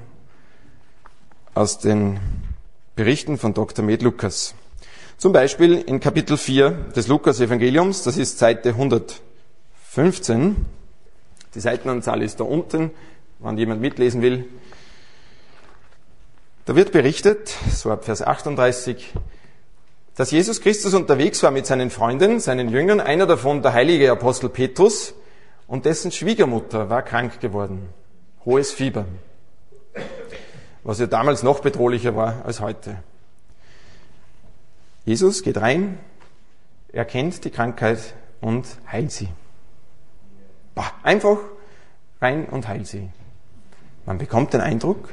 [1.53, 2.19] aus den
[2.95, 3.85] Berichten von Dr.
[3.85, 4.55] Med Lukas.
[5.17, 10.65] Zum Beispiel in Kapitel 4 des Lukas-Evangeliums, das ist Seite 115.
[11.53, 12.89] Die Seitenanzahl ist da unten,
[13.39, 14.45] wenn jemand mitlesen will.
[16.71, 19.13] Da wird berichtet, so ab Vers 38,
[20.15, 24.47] dass Jesus Christus unterwegs war mit seinen Freunden, seinen Jüngern, einer davon der heilige Apostel
[24.47, 25.13] Petrus,
[25.67, 27.89] und dessen Schwiegermutter war krank geworden.
[28.45, 29.03] Hohes Fieber
[30.85, 33.03] was ja damals noch bedrohlicher war als heute.
[35.03, 35.99] Jesus geht rein,
[36.93, 39.27] erkennt die Krankheit und heilt sie.
[40.73, 41.37] Bah, einfach
[42.21, 43.09] rein und heilt sie.
[44.05, 45.09] Man bekommt den Eindruck,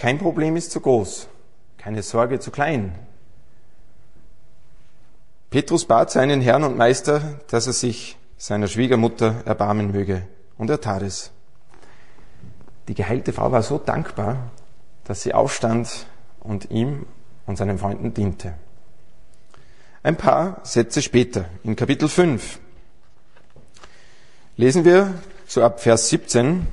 [0.00, 1.28] kein Problem ist zu groß,
[1.76, 2.94] keine Sorge zu klein.
[5.50, 10.80] Petrus bat seinen Herrn und Meister, dass er sich seiner Schwiegermutter erbarmen möge, und er
[10.80, 11.32] tat es.
[12.88, 14.50] Die geheilte Frau war so dankbar,
[15.04, 16.06] dass sie aufstand
[16.40, 17.04] und ihm
[17.44, 18.54] und seinen Freunden diente.
[20.02, 22.58] Ein paar Sätze später, in Kapitel 5,
[24.56, 25.12] lesen wir
[25.46, 26.66] so ab Vers 17,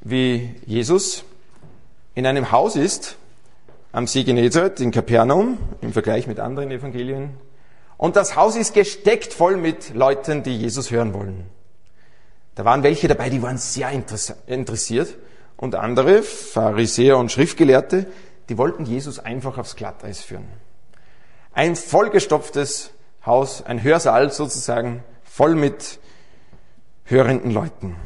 [0.00, 1.22] wie Jesus
[2.14, 3.16] in einem Haus ist,
[3.92, 7.36] am See Genezareth in Kapernaum, im Vergleich mit anderen Evangelien.
[7.96, 11.44] Und das Haus ist gesteckt voll mit Leuten, die Jesus hören wollen.
[12.54, 13.90] Da waren welche dabei, die waren sehr
[14.46, 15.16] interessiert.
[15.56, 18.06] Und andere, Pharisäer und Schriftgelehrte,
[18.48, 20.48] die wollten Jesus einfach aufs Glatteis führen.
[21.52, 22.90] Ein vollgestopftes
[23.24, 25.98] Haus, ein Hörsaal sozusagen, voll mit
[27.04, 27.96] hörenden Leuten.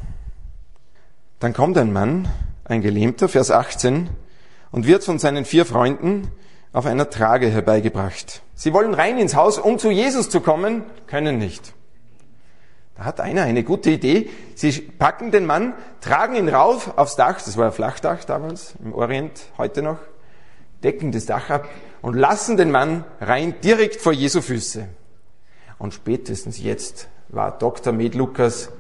[1.40, 2.28] Dann kommt ein Mann,
[2.68, 4.08] ein Gelähmter, Vers 18,
[4.70, 6.30] und wird von seinen vier Freunden
[6.72, 8.42] auf einer Trage herbeigebracht.
[8.54, 11.74] Sie wollen rein ins Haus, um zu Jesus zu kommen, können nicht.
[12.96, 14.28] Da hat einer eine gute Idee.
[14.54, 18.92] Sie packen den Mann, tragen ihn rauf aufs Dach, das war ein Flachdach damals, im
[18.92, 19.98] Orient, heute noch,
[20.82, 21.68] decken das Dach ab
[22.02, 24.88] und lassen den Mann rein direkt vor Jesu Füße.
[25.78, 27.92] Und spätestens jetzt war Dr.
[27.92, 28.70] Med Lukas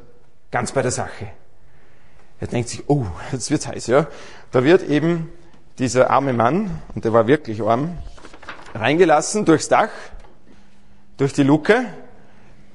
[0.50, 1.28] ganz bei der Sache.
[2.40, 4.06] Er denkt sich, oh, jetzt wird's heiß, ja.
[4.50, 5.30] Da wird eben
[5.78, 7.98] dieser arme Mann, und der war wirklich arm,
[8.74, 9.90] reingelassen durchs Dach,
[11.16, 11.84] durch die Luke,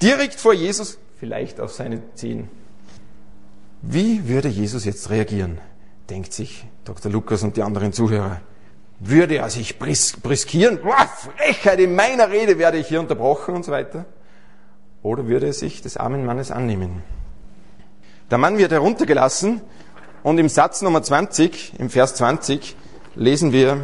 [0.02, 2.49] direkt vor Jesus, vielleicht auf seine Zehen.
[3.82, 5.60] Wie würde Jesus jetzt reagieren?
[6.10, 7.12] Denkt sich Dr.
[7.12, 8.41] Lukas und die anderen Zuhörer.
[8.99, 10.80] Würde er sich bris briskieren?
[10.82, 14.06] Boah, Frechheit, in meiner Rede werde ich hier unterbrochen und so weiter.
[15.02, 17.04] Oder würde er sich des armen Mannes annehmen?
[18.31, 19.62] Der Mann wird heruntergelassen
[20.23, 22.75] und im Satz Nummer 20, im Vers 20,
[23.15, 23.81] lesen wir,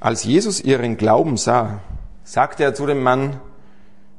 [0.00, 1.80] als Jesus ihren Glauben sah,
[2.24, 3.40] sagte er zu dem Mann,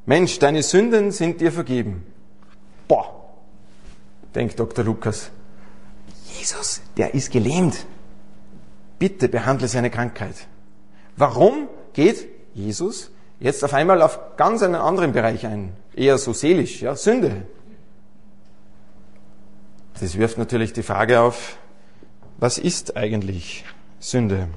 [0.04, 2.04] Mensch, deine Sünden sind dir vergeben.
[2.86, 3.12] Boah,
[4.34, 4.84] denkt Dr.
[4.84, 5.30] Lukas.
[6.38, 7.86] Jesus, der ist gelähmt.
[8.98, 10.34] Bitte behandle seine Krankheit.
[11.16, 15.72] Warum geht Jesus jetzt auf einmal auf ganz einen anderen Bereich ein?
[15.94, 17.46] Eher so seelisch, ja, Sünde.
[19.98, 21.56] Das wirft natürlich die Frage auf,
[22.36, 23.64] was ist eigentlich
[23.98, 24.48] Sünde?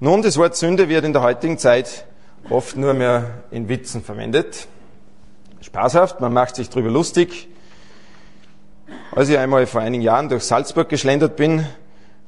[0.00, 2.06] Nun, das Wort Sünde wird in der heutigen Zeit
[2.48, 4.66] oft nur mehr in Witzen verwendet.
[5.60, 7.48] Spaßhaft, man macht sich drüber lustig.
[9.14, 11.66] Als ich einmal vor einigen Jahren durch Salzburg geschlendert bin,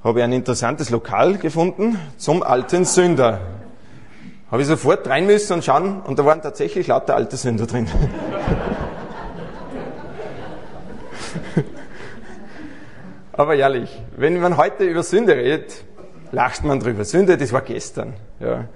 [0.04, 3.40] habe ich ein interessantes Lokal gefunden zum alten Sünder.
[4.50, 7.88] Habe ich sofort rein müssen und schauen und da waren tatsächlich lauter alte Sünder drin.
[13.40, 15.82] Aber ehrlich, wenn man heute über Sünde redet,
[16.30, 17.06] lacht man drüber.
[17.06, 18.12] Sünde, das war gestern.
[18.38, 18.68] Ja.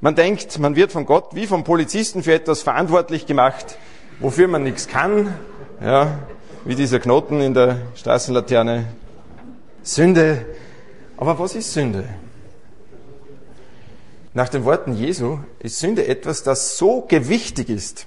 [0.00, 3.78] Man denkt, man wird von Gott wie vom Polizisten für etwas verantwortlich gemacht,
[4.20, 5.34] wofür man nichts kann.
[5.80, 6.20] Ja,
[6.64, 8.84] wie dieser Knoten in der Straßenlaterne.
[9.82, 10.46] Sünde.
[11.16, 12.04] Aber was ist Sünde?
[14.34, 18.06] Nach den Worten Jesu ist Sünde etwas, das so gewichtig ist,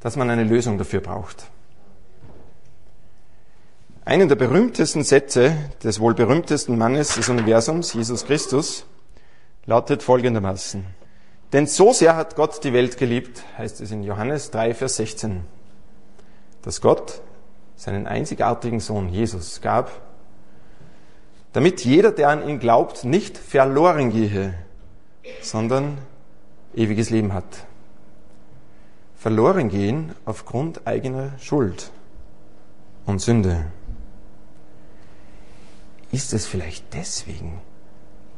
[0.00, 1.44] dass man eine Lösung dafür braucht.
[4.06, 8.84] Einen der berühmtesten Sätze des wohl berühmtesten Mannes des Universums, Jesus Christus,
[9.64, 10.84] lautet folgendermaßen.
[11.54, 15.40] Denn so sehr hat Gott die Welt geliebt, heißt es in Johannes 3, Vers 16,
[16.60, 17.22] dass Gott
[17.76, 19.90] seinen einzigartigen Sohn Jesus gab,
[21.54, 24.52] damit jeder, der an ihn glaubt, nicht verloren gehe,
[25.40, 25.96] sondern
[26.74, 27.66] ewiges Leben hat.
[29.16, 31.90] Verloren gehen aufgrund eigener Schuld
[33.06, 33.64] und Sünde.
[36.14, 37.60] Ist es vielleicht deswegen,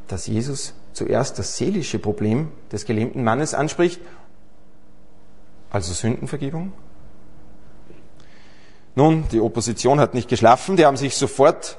[0.08, 4.00] dass Jesus zuerst das seelische Problem des gelähmten Mannes anspricht,
[5.68, 6.72] also Sündenvergebung?
[8.94, 11.76] Nun, die Opposition hat nicht geschlafen, die haben sich sofort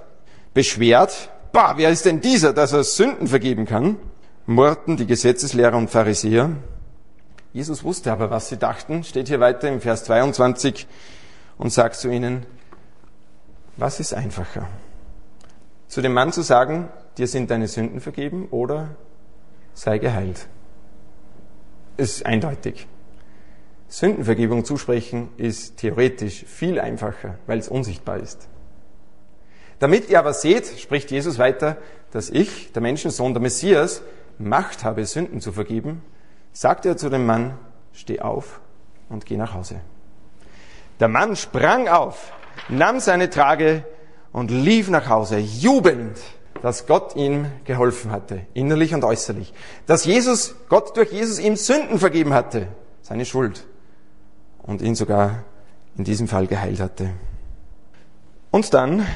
[0.53, 1.31] beschwert.
[1.51, 3.97] Bah, wer ist denn dieser, dass er Sünden vergeben kann?
[4.45, 6.51] Murrten die Gesetzeslehrer und Pharisäer.
[7.53, 10.85] Jesus wusste aber, was sie dachten, steht hier weiter im Vers 22
[11.57, 12.45] und sagt zu ihnen,
[13.77, 14.67] was ist einfacher?
[15.87, 18.95] Zu dem Mann zu sagen, dir sind deine Sünden vergeben oder
[19.73, 20.47] sei geheilt.
[21.97, 22.87] Ist eindeutig.
[23.87, 28.49] Sündenvergebung zusprechen ist theoretisch viel einfacher, weil es unsichtbar ist.
[29.79, 31.77] Damit ihr aber seht, spricht Jesus weiter,
[32.11, 34.01] dass ich, der Menschensohn, der Messias,
[34.39, 36.03] Macht habe, Sünden zu vergeben,
[36.51, 37.57] sagt er zu dem Mann,
[37.93, 38.59] steh auf
[39.09, 39.81] und geh nach Hause.
[40.99, 42.33] Der Mann sprang auf,
[42.69, 43.83] nahm seine Trage
[44.37, 46.15] und lief nach Hause, jubelnd,
[46.61, 49.51] dass Gott ihm geholfen hatte, innerlich und äußerlich.
[49.87, 52.67] Dass Jesus, Gott durch Jesus ihm Sünden vergeben hatte,
[53.01, 53.65] seine Schuld,
[54.61, 55.43] und ihn sogar
[55.97, 57.09] in diesem Fall geheilt hatte.
[58.51, 59.07] Und dann,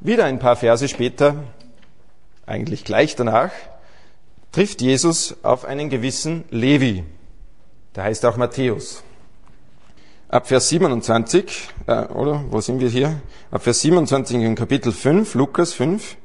[0.00, 1.44] wieder ein paar Verse später,
[2.46, 3.50] eigentlich gleich danach,
[4.52, 7.04] trifft Jesus auf einen gewissen Levi.
[7.94, 9.02] Der heißt auch Matthäus.
[10.30, 13.18] Ab Vers 27, äh, oder wo sind wir hier?
[13.50, 16.18] Ab Vers 27 in Kapitel 5, Lukas 5,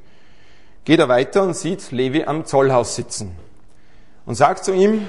[0.84, 3.34] geht er weiter und sieht Levi am Zollhaus sitzen
[4.26, 5.06] und sagt zu ihm,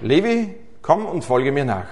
[0.00, 1.86] Levi, komm und folge mir nach.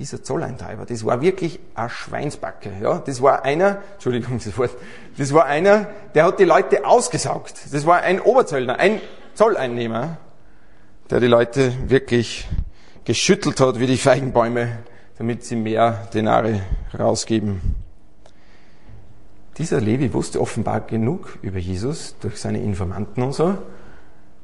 [0.00, 2.72] Dieser Zolleintreiber, das war wirklich ein Schweinsbacke.
[2.82, 2.98] Ja?
[2.98, 4.72] Das war einer, Entschuldigung das Wort,
[5.16, 7.54] das war einer, der hat die Leute ausgesaugt.
[7.70, 9.00] Das war ein Oberzöllner, ein
[9.34, 10.16] Zolleinnehmer,
[11.08, 12.48] der die Leute wirklich
[13.04, 14.78] geschüttelt hat wie die Feigenbäume,
[15.18, 16.60] damit sie mehr Denare
[16.98, 17.60] rausgeben.
[19.58, 23.56] Dieser Levi wusste offenbar genug über Jesus durch seine Informanten und so,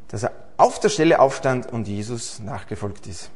[0.09, 3.31] dass er auf der Stelle aufstand und Jesus nachgefolgt ist.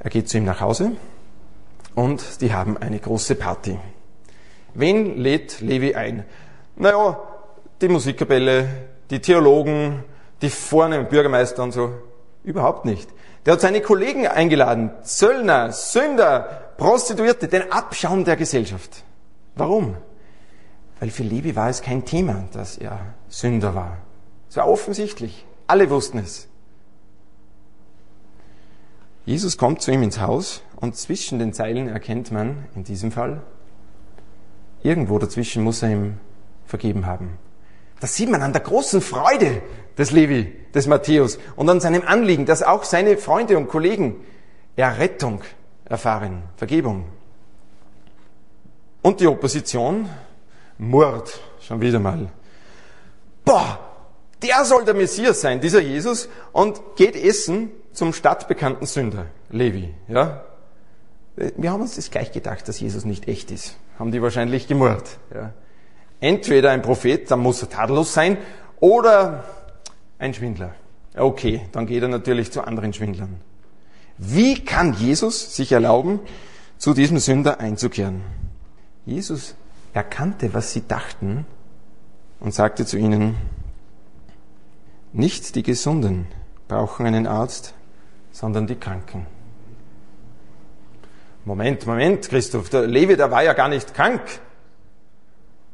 [0.00, 0.92] Er geht zu ihm nach Hause
[1.94, 3.78] und die haben eine große Party.
[4.74, 6.24] Wen lädt Levi ein?
[6.76, 7.18] Naja,
[7.80, 8.68] die Musikkapelle,
[9.10, 10.02] die Theologen,
[10.40, 11.92] die vornehmen Bürgermeister und so.
[12.42, 13.08] Überhaupt nicht.
[13.44, 19.02] Der hat seine Kollegen eingeladen, Zöllner, Sünder, Prostituierte, den Abschaum der Gesellschaft.
[19.56, 19.96] Warum?
[21.00, 23.98] Weil für Levi war es kein Thema, dass er Sünder war.
[24.48, 25.44] Es war offensichtlich.
[25.66, 26.48] Alle wussten es.
[29.24, 33.40] Jesus kommt zu ihm ins Haus und zwischen den Zeilen erkennt man in diesem Fall,
[34.82, 36.18] irgendwo dazwischen muss er ihm
[36.66, 37.38] vergeben haben.
[38.00, 39.62] Das sieht man an der großen Freude
[39.98, 44.16] des Levi, des Matthäus und an seinem Anliegen, dass auch seine Freunde und Kollegen
[44.76, 45.42] Errettung
[45.84, 47.04] erfahren, Vergebung.
[49.02, 50.08] Und die Opposition
[50.78, 52.28] Mord, schon wieder mal.
[53.44, 53.78] Boah,
[54.42, 60.44] der soll der Messias sein, dieser Jesus, und geht essen zum stadtbekannten Sünder, Levi, ja.
[61.36, 63.76] Wir haben uns das gleich gedacht, dass Jesus nicht echt ist.
[63.98, 65.52] Haben die wahrscheinlich gemurrt, ja.
[66.20, 68.38] Entweder ein Prophet, dann muss er tadellos sein,
[68.80, 69.44] oder
[70.22, 70.74] ein Schwindler.
[71.16, 73.40] Okay, dann geht er natürlich zu anderen Schwindlern.
[74.16, 76.20] Wie kann Jesus sich erlauben,
[76.78, 78.22] zu diesem Sünder einzukehren?
[79.04, 79.56] Jesus
[79.92, 81.44] erkannte, was sie dachten
[82.40, 83.34] und sagte zu ihnen,
[85.12, 86.28] nicht die Gesunden
[86.68, 87.74] brauchen einen Arzt,
[88.30, 89.26] sondern die Kranken.
[91.44, 94.22] Moment, Moment, Christoph, der Levi, der war ja gar nicht krank.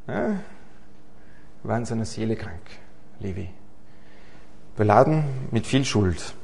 [0.06, 0.40] Ja,
[1.62, 2.62] war in seiner Seele krank,
[3.20, 3.50] Levi.
[4.78, 6.34] Beladen mit viel Schuld.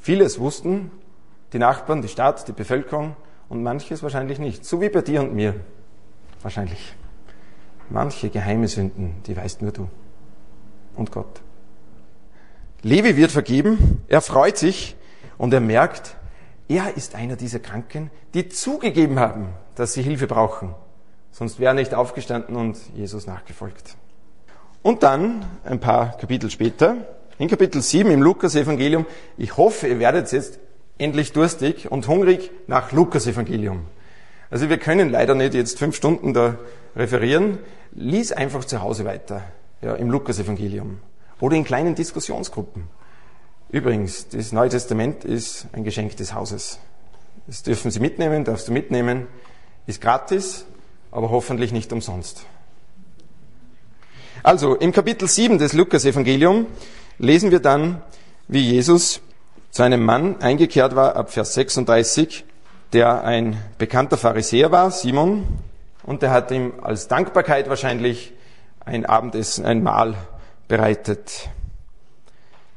[0.00, 0.90] Vieles wussten
[1.52, 3.16] die Nachbarn, die Stadt, die Bevölkerung
[3.50, 4.64] und manches wahrscheinlich nicht.
[4.64, 5.54] So wie bei dir und mir.
[6.40, 6.94] Wahrscheinlich.
[7.90, 9.88] Manche geheime Sünden, die weißt nur du
[10.96, 11.42] und Gott.
[12.80, 14.96] Levi wird vergeben, er freut sich
[15.36, 16.16] und er merkt,
[16.66, 20.74] er ist einer dieser Kranken, die zugegeben haben, dass sie Hilfe brauchen.
[21.30, 23.96] Sonst wäre er nicht aufgestanden und Jesus nachgefolgt.
[24.82, 26.96] Und dann, ein paar Kapitel später,
[27.38, 30.58] in Kapitel 7 im Lukas-Evangelium, ich hoffe, ihr werdet jetzt
[30.98, 33.86] endlich durstig und hungrig nach Lukas-Evangelium.
[34.50, 36.56] Also wir können leider nicht jetzt fünf Stunden da
[36.96, 37.58] referieren.
[37.92, 39.42] Lies einfach zu Hause weiter,
[39.82, 40.98] ja, im Lukas-Evangelium.
[41.40, 42.88] Oder in kleinen Diskussionsgruppen.
[43.70, 46.78] Übrigens, das Neue Testament ist ein Geschenk des Hauses.
[47.46, 49.26] Das dürfen Sie mitnehmen, darfst du mitnehmen.
[49.86, 50.66] Ist gratis,
[51.10, 52.46] aber hoffentlich nicht umsonst.
[54.44, 56.66] Also, im Kapitel 7 des Lukas-Evangelium
[57.18, 58.02] lesen wir dann,
[58.48, 59.20] wie Jesus
[59.70, 62.44] zu einem Mann eingekehrt war, ab Vers 36,
[62.92, 65.46] der ein bekannter Pharisäer war, Simon,
[66.02, 68.32] und der hat ihm als Dankbarkeit wahrscheinlich
[68.84, 70.16] ein Abendessen, ein Mahl
[70.66, 71.48] bereitet.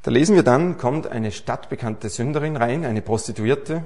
[0.04, 3.84] Da lesen wir dann, kommt eine stadtbekannte Sünderin rein, eine Prostituierte,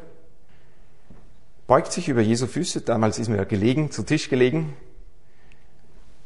[1.66, 4.74] beugt sich über Jesu Füße, damals ist mir ja gelegen, zu Tisch gelegen,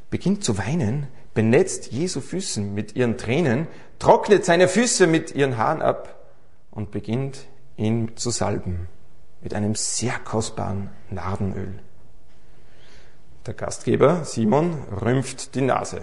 [0.09, 3.67] beginnt zu weinen, benetzt Jesu Füßen mit ihren Tränen,
[3.99, 6.29] trocknet seine Füße mit ihren Haaren ab
[6.71, 8.87] und beginnt ihn zu salben
[9.41, 11.79] mit einem sehr kostbaren Nardenöl.
[13.45, 16.01] Der Gastgeber Simon rümpft die Nase.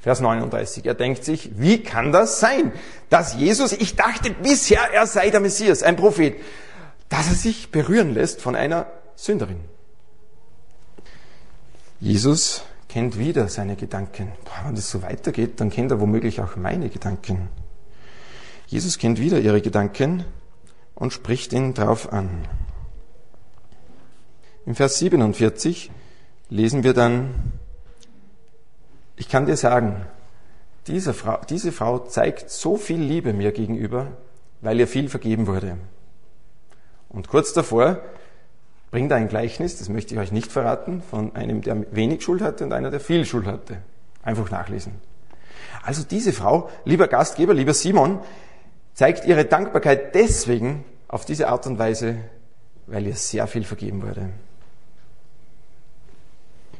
[0.00, 0.86] Vers 39.
[0.86, 2.72] Er denkt sich, wie kann das sein,
[3.10, 6.36] dass Jesus, ich dachte bisher, er sei der Messias, ein Prophet,
[7.08, 9.60] dass er sich berühren lässt von einer Sünderin.
[11.98, 14.32] Jesus kennt wieder seine Gedanken.
[14.64, 17.48] Wenn das so weitergeht, dann kennt er womöglich auch meine Gedanken.
[18.66, 20.24] Jesus kennt wieder ihre Gedanken
[20.94, 22.48] und spricht ihn drauf an.
[24.64, 25.90] Im Vers 47
[26.48, 27.52] lesen wir dann,
[29.14, 30.06] ich kann dir sagen,
[30.86, 34.16] diese Frau, diese Frau zeigt so viel Liebe mir gegenüber,
[34.60, 35.78] weil ihr viel vergeben wurde.
[37.08, 38.00] Und kurz davor
[38.90, 42.64] bringt ein Gleichnis, das möchte ich euch nicht verraten, von einem, der wenig Schuld hatte
[42.64, 43.78] und einer, der viel Schuld hatte.
[44.22, 44.94] Einfach nachlesen.
[45.82, 48.20] Also diese Frau, lieber Gastgeber, lieber Simon,
[48.94, 52.16] zeigt ihre Dankbarkeit deswegen auf diese Art und Weise,
[52.86, 54.30] weil ihr sehr viel vergeben wurde.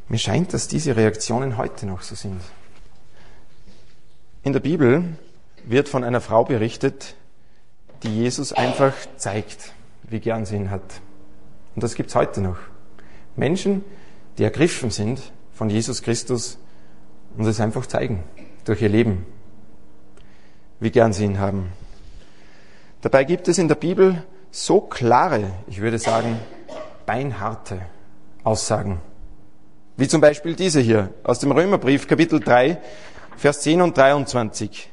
[0.08, 2.40] Mir scheint, dass diese Reaktionen heute noch so sind.
[4.44, 5.04] In der Bibel
[5.64, 7.16] wird von einer Frau berichtet,
[8.04, 9.72] die Jesus einfach zeigt,
[10.04, 11.00] wie gern sie ihn hat.
[11.76, 12.56] Und das gibt's heute noch.
[13.36, 13.84] Menschen,
[14.38, 15.20] die ergriffen sind
[15.52, 16.58] von Jesus Christus
[17.36, 18.24] und es einfach zeigen
[18.64, 19.26] durch ihr Leben,
[20.80, 21.70] wie gern sie ihn haben.
[23.02, 26.38] Dabei gibt es in der Bibel so klare, ich würde sagen,
[27.04, 27.82] beinharte
[28.42, 29.02] Aussagen.
[29.98, 32.78] Wie zum Beispiel diese hier aus dem Römerbrief Kapitel 3,
[33.36, 34.90] Vers 10 und 23.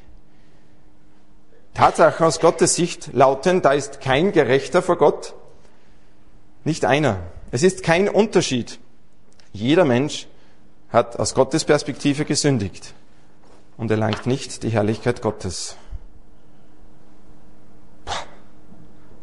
[1.72, 5.34] Tatsache aus Gottes Sicht lauten, da ist kein Gerechter vor Gott,
[6.64, 7.20] nicht einer.
[7.50, 8.78] Es ist kein Unterschied.
[9.52, 10.26] Jeder Mensch
[10.90, 12.94] hat aus Gottes Perspektive gesündigt
[13.76, 15.76] und erlangt nicht die Herrlichkeit Gottes.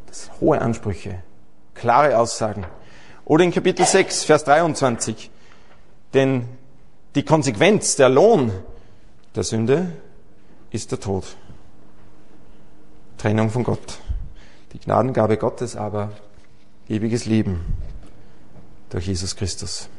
[0.08, 1.24] Das sind hohe Ansprüche,
[1.74, 2.66] klare Aussagen.
[3.26, 5.30] Oder in Kapitel 6, Vers 23.
[6.14, 6.48] Denn
[7.16, 8.52] die Konsequenz, der Lohn
[9.36, 9.92] der Sünde
[10.72, 11.36] ist der Tod.
[13.18, 14.00] Trennung von Gott.
[14.74, 16.12] Die Gnadengabe Gottes aber
[16.92, 17.62] ewiges Leben
[18.90, 19.90] durch Jesus Christus.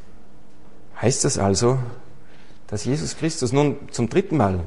[1.01, 1.79] Heißt das also,
[2.67, 4.63] dass Jesus Christus nun zum dritten Mal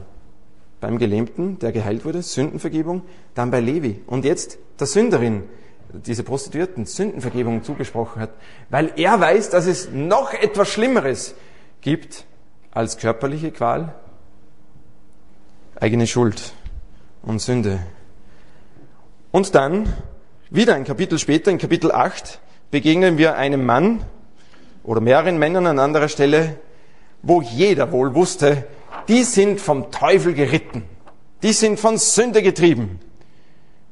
[0.80, 3.02] beim Gelähmten, der geheilt wurde, Sündenvergebung,
[3.34, 5.44] dann bei Levi und jetzt der Sünderin,
[5.92, 8.30] diese Prostituierten, Sündenvergebung zugesprochen hat,
[8.68, 11.34] weil er weiß, dass es noch etwas Schlimmeres
[11.80, 12.24] gibt
[12.72, 13.94] als körperliche Qual,
[15.76, 16.52] eigene Schuld
[17.22, 17.78] und Sünde.
[19.30, 19.92] Und dann,
[20.50, 22.40] wieder ein Kapitel später, in Kapitel 8,
[22.70, 24.04] begegnen wir einem Mann
[24.84, 26.56] oder mehreren Männern an anderer Stelle,
[27.22, 28.64] wo jeder wohl wusste,
[29.08, 30.84] die sind vom Teufel geritten,
[31.42, 33.00] die sind von Sünde getrieben.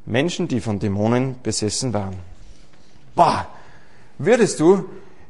[0.07, 2.17] Menschen, die von Dämonen besessen waren.
[3.15, 3.47] Boah,
[4.19, 4.85] würdest du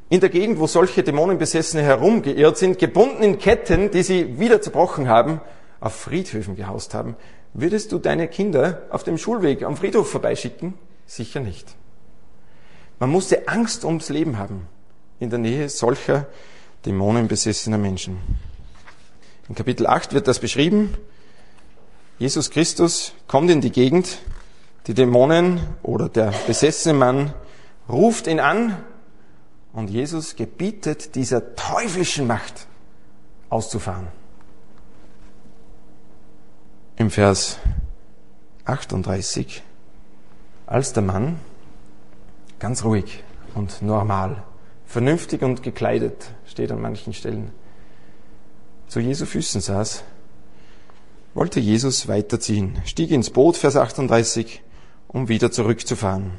[0.09, 5.09] in der Gegend, wo solche Dämonenbesessene herumgeirrt sind, gebunden in Ketten, die sie wieder zerbrochen
[5.09, 5.41] haben,
[5.81, 7.17] auf Friedhöfen gehaust haben,
[7.53, 10.75] würdest du deine Kinder auf dem Schulweg am Friedhof vorbeischicken?
[11.07, 11.75] Sicher nicht.
[12.99, 14.67] Man musste Angst ums Leben haben
[15.21, 16.27] in der Nähe solcher
[16.87, 18.19] dämonenbesessener Menschen.
[19.49, 20.97] In Kapitel 8 wird das beschrieben.
[22.19, 24.19] Jesus Christus kommt in die Gegend,
[24.87, 27.35] die Dämonen oder der besessene Mann
[27.89, 28.77] ruft ihn an
[29.73, 32.67] und Jesus gebietet dieser teuflischen Macht
[33.51, 34.09] auszufahren.
[36.97, 37.59] Im Vers
[38.67, 39.63] 38,
[40.67, 41.39] als der Mann
[42.59, 43.23] ganz ruhig
[43.55, 44.43] und normal,
[44.87, 47.51] vernünftig und gekleidet, steht an manchen Stellen,
[48.89, 50.05] zu Jesu Füßen saß,
[51.35, 54.63] wollte Jesus weiterziehen, stieg ins Boot, Vers 38,
[55.09, 56.31] um wieder zurückzufahren.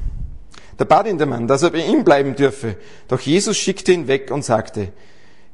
[0.76, 2.76] Da bat ihn der Mann, dass er bei ihm bleiben dürfe.
[3.08, 4.92] Doch Jesus schickte ihn weg und sagte,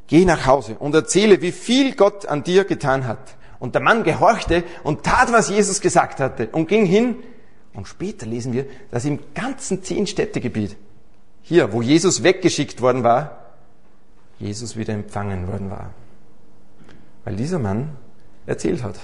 [0.06, 3.36] geh nach Hause und erzähle, wie viel Gott an dir getan hat.
[3.60, 7.16] Und der Mann gehorchte und tat, was Jesus gesagt hatte und ging hin.
[7.74, 10.76] Und später lesen wir, dass im ganzen zehn Städtegebiet,
[11.42, 13.54] hier, wo Jesus weggeschickt worden war,
[14.38, 15.94] Jesus wieder empfangen worden war.
[17.24, 17.96] Weil dieser Mann
[18.46, 18.98] erzählt hat,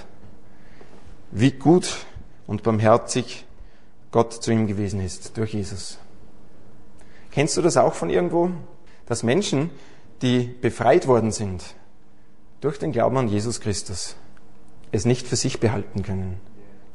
[1.31, 2.05] wie gut
[2.47, 3.45] und barmherzig
[4.11, 5.99] Gott zu ihm gewesen ist durch Jesus.
[7.31, 8.49] Kennst du das auch von irgendwo?
[9.05, 9.69] Dass Menschen,
[10.21, 11.63] die befreit worden sind
[12.61, 14.15] durch den Glauben an Jesus Christus,
[14.91, 16.41] es nicht für sich behalten können.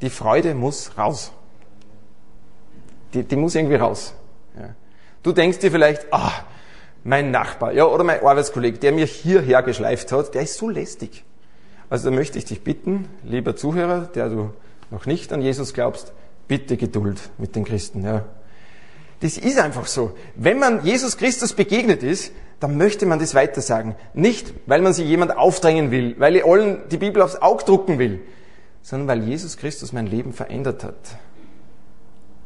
[0.01, 1.31] Die Freude muss raus.
[3.15, 4.13] Die, die muss irgendwie raus.
[4.57, 4.75] Ja.
[5.23, 6.31] Du denkst dir vielleicht, ah,
[7.03, 11.23] mein Nachbar, ja, oder mein Arbeitskollege, der mir hierher geschleift hat, der ist so lästig.
[11.89, 14.51] Also da möchte ich dich bitten, lieber Zuhörer, der du
[14.91, 16.13] noch nicht an Jesus glaubst,
[16.47, 18.03] bitte Geduld mit den Christen.
[18.03, 18.25] Ja.
[19.21, 20.15] Das ist einfach so.
[20.35, 23.95] Wenn man Jesus Christus begegnet ist, dann möchte man das weitersagen.
[24.13, 27.99] Nicht, weil man sich jemand aufdrängen will, weil ich allen die Bibel aufs Auge drucken
[27.99, 28.21] will,
[28.81, 31.17] sondern weil Jesus Christus mein Leben verändert hat.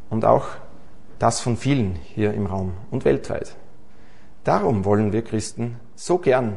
[0.09, 0.47] Und auch
[1.19, 3.55] das von vielen hier im Raum und weltweit.
[4.43, 6.55] Darum wollen wir Christen so gern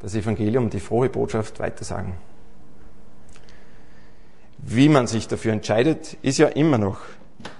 [0.00, 2.14] das Evangelium, die frohe Botschaft weitersagen.
[4.58, 6.98] Wie man sich dafür entscheidet, ist ja immer noch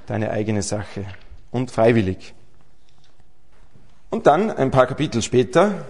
[0.07, 1.07] deine eigene Sache
[1.51, 2.35] und freiwillig.
[4.11, 5.87] Und dann, ein paar Kapitel später,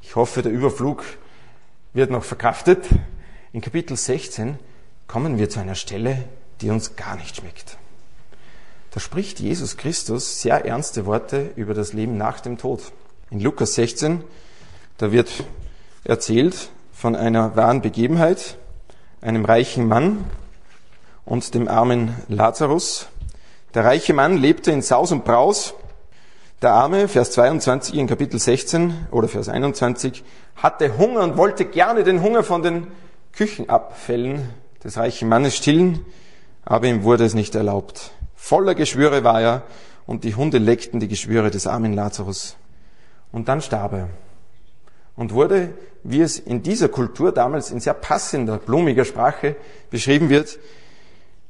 [0.00, 1.04] ich hoffe, der Überflug
[1.92, 2.86] wird noch verkraftet,
[3.52, 4.58] in Kapitel 16
[5.06, 6.24] kommen wir zu einer Stelle,
[6.60, 7.78] die uns gar nicht schmeckt.
[8.94, 12.80] Da spricht Jesus Christus sehr ernste Worte über das Leben nach dem Tod.
[13.28, 14.22] In Lukas 16,
[14.98, 15.28] da wird
[16.04, 18.56] erzählt von einer wahren Begebenheit.
[19.20, 20.24] einem reichen Mann
[21.24, 23.08] und dem armen Lazarus.
[23.74, 25.74] Der reiche Mann lebte in Saus und Braus.
[26.62, 30.22] Der Arme, Vers 22 in Kapitel 16 oder Vers 21,
[30.54, 32.86] hatte Hunger und wollte gerne den Hunger von den
[33.32, 34.50] Küchenabfällen
[34.84, 36.06] des reichen Mannes stillen,
[36.64, 38.12] aber ihm wurde es nicht erlaubt.
[38.44, 39.62] Voller Geschwüre war er
[40.04, 42.56] und die Hunde leckten die Geschwüre des armen Lazarus.
[43.32, 44.10] Und dann starb er
[45.16, 45.72] und wurde,
[46.02, 49.56] wie es in dieser Kultur damals in sehr passender, blumiger Sprache
[49.88, 50.58] beschrieben wird,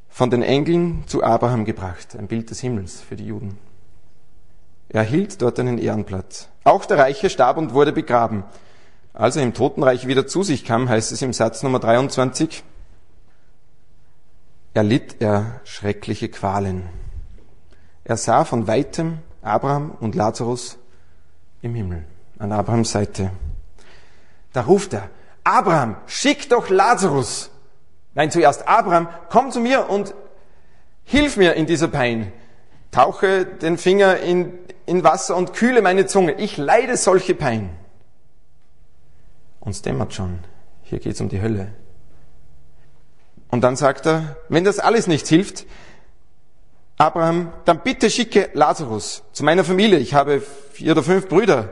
[0.09, 3.59] von den Engeln zu Abraham gebracht, ein Bild des Himmels für die Juden.
[4.89, 6.49] Er hielt dort einen Ehrenplatz.
[6.63, 8.45] Auch der Reiche starb und wurde begraben.
[9.13, 12.63] Als er im Totenreich wieder zu sich kam, heißt es im Satz Nummer 23,
[14.75, 16.89] erlitt er schreckliche Qualen.
[18.05, 20.79] Er sah von weitem Abraham und Lazarus
[21.63, 22.05] im Himmel,
[22.39, 23.31] an Abrahams Seite.
[24.53, 25.09] Da ruft er,
[25.45, 27.51] Abraham, schick doch Lazarus.
[28.15, 30.15] Nein, zuerst Abraham, komm zu mir und
[31.05, 32.33] hilf mir in dieser Pein.
[32.91, 34.53] Tauche den Finger in,
[34.87, 36.33] in Wasser und kühle meine Zunge.
[36.33, 37.71] Ich leide solche Pein.
[39.61, 40.41] Uns dämmert schon.
[40.83, 41.73] Hier geht's um die Hölle.
[43.55, 45.65] Und dann sagt er, wenn das alles nichts hilft,
[46.97, 50.01] Abraham, dann bitte schicke Lazarus zu meiner Familie.
[50.01, 50.41] Ich habe
[50.73, 51.71] vier oder fünf Brüder,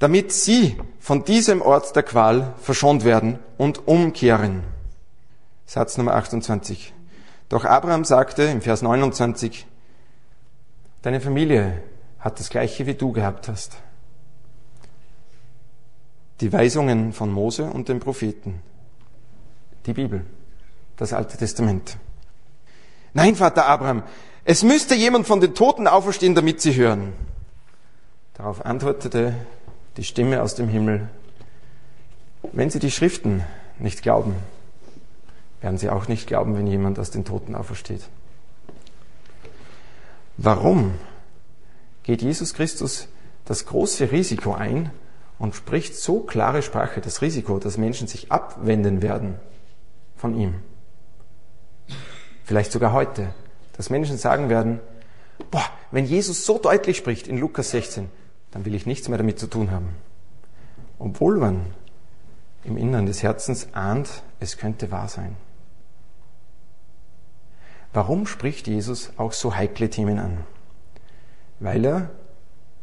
[0.00, 4.64] damit sie von diesem Ort der Qual verschont werden und umkehren.
[5.66, 6.92] Satz Nummer 28.
[7.48, 9.68] Doch Abraham sagte im Vers 29,
[11.02, 11.80] deine Familie
[12.18, 13.76] hat das gleiche wie du gehabt hast.
[16.40, 18.60] Die Weisungen von Mose und den Propheten.
[19.86, 20.26] Die Bibel
[20.98, 21.96] das Alte Testament.
[23.14, 24.02] Nein, Vater Abraham,
[24.44, 27.12] es müsste jemand von den Toten auferstehen, damit sie hören.
[28.34, 29.34] Darauf antwortete
[29.96, 31.08] die Stimme aus dem Himmel,
[32.52, 33.42] wenn sie die Schriften
[33.78, 34.34] nicht glauben,
[35.60, 38.02] werden sie auch nicht glauben, wenn jemand aus den Toten aufersteht.
[40.36, 40.94] Warum
[42.04, 43.08] geht Jesus Christus
[43.44, 44.90] das große Risiko ein
[45.38, 49.34] und spricht so klare Sprache, das Risiko, dass Menschen sich abwenden werden
[50.16, 50.54] von ihm?
[52.48, 53.34] Vielleicht sogar heute,
[53.76, 54.80] dass Menschen sagen werden,
[55.50, 58.08] boah, wenn Jesus so deutlich spricht in Lukas 16,
[58.52, 59.90] dann will ich nichts mehr damit zu tun haben.
[60.98, 61.66] Obwohl man
[62.64, 65.36] im Innern des Herzens ahnt, es könnte wahr sein.
[67.92, 70.38] Warum spricht Jesus auch so heikle Themen an?
[71.60, 72.08] Weil er,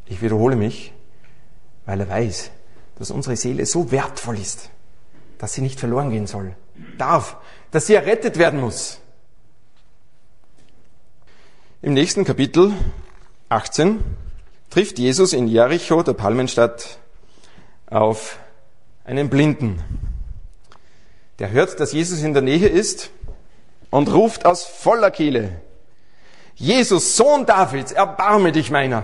[0.06, 0.94] ich wiederhole mich,
[1.88, 2.52] weil er weiß,
[3.00, 4.70] dass unsere Seele so wertvoll ist,
[5.40, 6.56] dass sie nicht verloren gehen soll,
[7.00, 7.38] darf,
[7.72, 9.02] dass sie errettet werden muss.
[11.86, 12.74] Im nächsten Kapitel
[13.50, 14.04] 18
[14.72, 16.98] trifft Jesus in Jericho, der Palmenstadt,
[17.86, 18.40] auf
[19.04, 19.84] einen Blinden.
[21.38, 23.12] Der hört, dass Jesus in der Nähe ist
[23.92, 25.62] und ruft aus voller Kehle,
[26.56, 29.04] Jesus, Sohn Davids, erbarme dich meiner.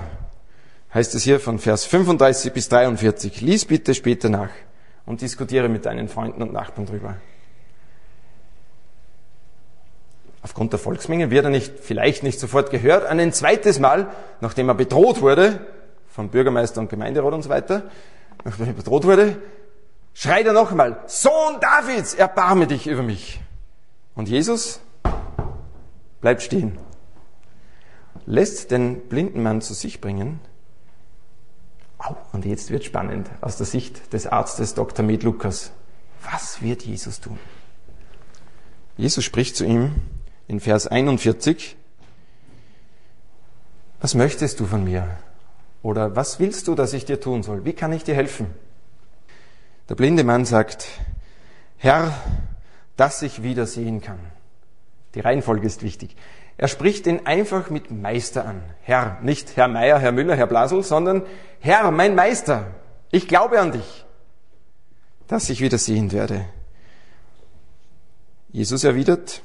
[0.92, 3.42] Heißt es hier von Vers 35 bis 43.
[3.42, 4.50] Lies bitte später nach
[5.06, 7.18] und diskutiere mit deinen Freunden und Nachbarn drüber.
[10.44, 13.06] Aufgrund der Volksmenge wird er nicht, vielleicht nicht sofort gehört.
[13.06, 14.08] Ein zweites Mal,
[14.40, 15.60] nachdem er bedroht wurde,
[16.08, 17.84] vom Bürgermeister und Gemeinderat und so weiter,
[18.44, 19.38] nachdem er bedroht wurde,
[20.14, 23.40] schreit er noch einmal, Sohn Davids, erbarme dich über mich.
[24.16, 24.82] Und Jesus
[26.22, 26.78] bleibt stehen,
[28.26, 30.40] lässt den blinden Mann zu sich bringen.
[32.00, 35.06] Oh, und jetzt wird spannend aus der Sicht des Arztes Dr.
[35.06, 35.72] Med Lukas.
[36.30, 37.40] Was wird Jesus tun?
[38.98, 39.96] Jesus spricht zu ihm,
[40.52, 41.78] in Vers 41,
[44.02, 45.08] was möchtest du von mir?
[45.82, 47.64] Oder was willst du, dass ich dir tun soll?
[47.64, 48.48] Wie kann ich dir helfen?
[49.88, 50.90] Der blinde Mann sagt,
[51.78, 52.14] Herr,
[52.98, 54.20] dass ich wieder sehen kann.
[55.16, 56.18] Die Reihenfolge ist wichtig.
[56.58, 58.62] Er spricht ihn einfach mit Meister an.
[58.82, 61.24] Herr, nicht Herr Meier, Herr Müller, Herr Blasel, sondern
[61.62, 62.68] Herr, mein Meister,
[63.10, 64.06] ich glaube an dich,
[65.28, 66.46] dass ich wieder sehen werde.
[68.52, 69.42] Jesus erwidert,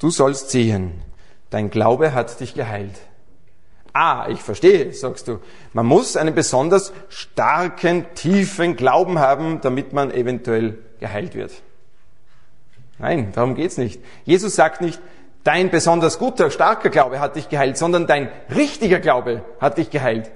[0.00, 1.02] Du sollst sehen,
[1.50, 2.98] dein Glaube hat dich geheilt.
[3.92, 5.40] Ah, ich verstehe, sagst du.
[5.72, 11.52] Man muss einen besonders starken, tiefen Glauben haben, damit man eventuell geheilt wird.
[12.98, 14.00] Nein, darum geht's nicht.
[14.24, 15.00] Jesus sagt nicht,
[15.44, 20.30] dein besonders guter, starker Glaube hat dich geheilt, sondern dein richtiger Glaube hat dich geheilt.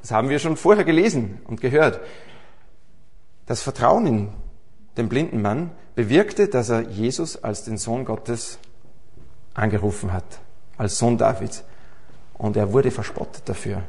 [0.00, 2.00] Das haben wir schon vorher gelesen und gehört.
[3.46, 4.28] Das Vertrauen in
[4.96, 8.58] den blinden Mann bewirkte, dass er Jesus als den Sohn Gottes
[9.54, 10.40] angerufen hat,
[10.76, 11.64] als Sohn Davids.
[12.34, 13.82] Und er wurde verspottet dafür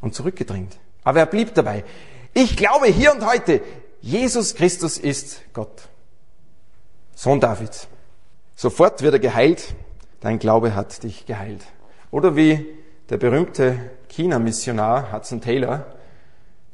[0.00, 0.76] und zurückgedrängt.
[1.04, 1.84] Aber er blieb dabei.
[2.34, 3.60] Ich glaube hier und heute,
[4.00, 5.88] Jesus Christus ist Gott.
[7.14, 7.88] Sohn Davids.
[8.54, 9.74] Sofort wird er geheilt,
[10.20, 11.64] dein Glaube hat dich geheilt.
[12.10, 12.66] Oder wie
[13.10, 15.86] der berühmte China-Missionar Hudson Taylor,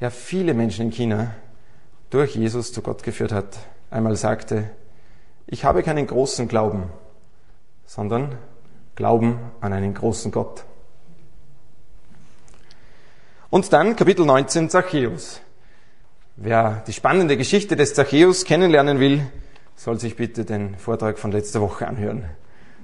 [0.00, 1.34] der viele Menschen in China
[2.10, 3.58] durch Jesus zu Gott geführt hat,
[3.90, 4.70] einmal sagte,
[5.46, 6.90] ich habe keinen großen Glauben,
[7.86, 8.38] sondern
[8.94, 10.64] Glauben an einen großen Gott.
[13.50, 15.40] Und dann Kapitel 19 Zachäus.
[16.36, 19.26] Wer die spannende Geschichte des Zachäus kennenlernen will,
[19.76, 22.24] soll sich bitte den Vortrag von letzter Woche anhören.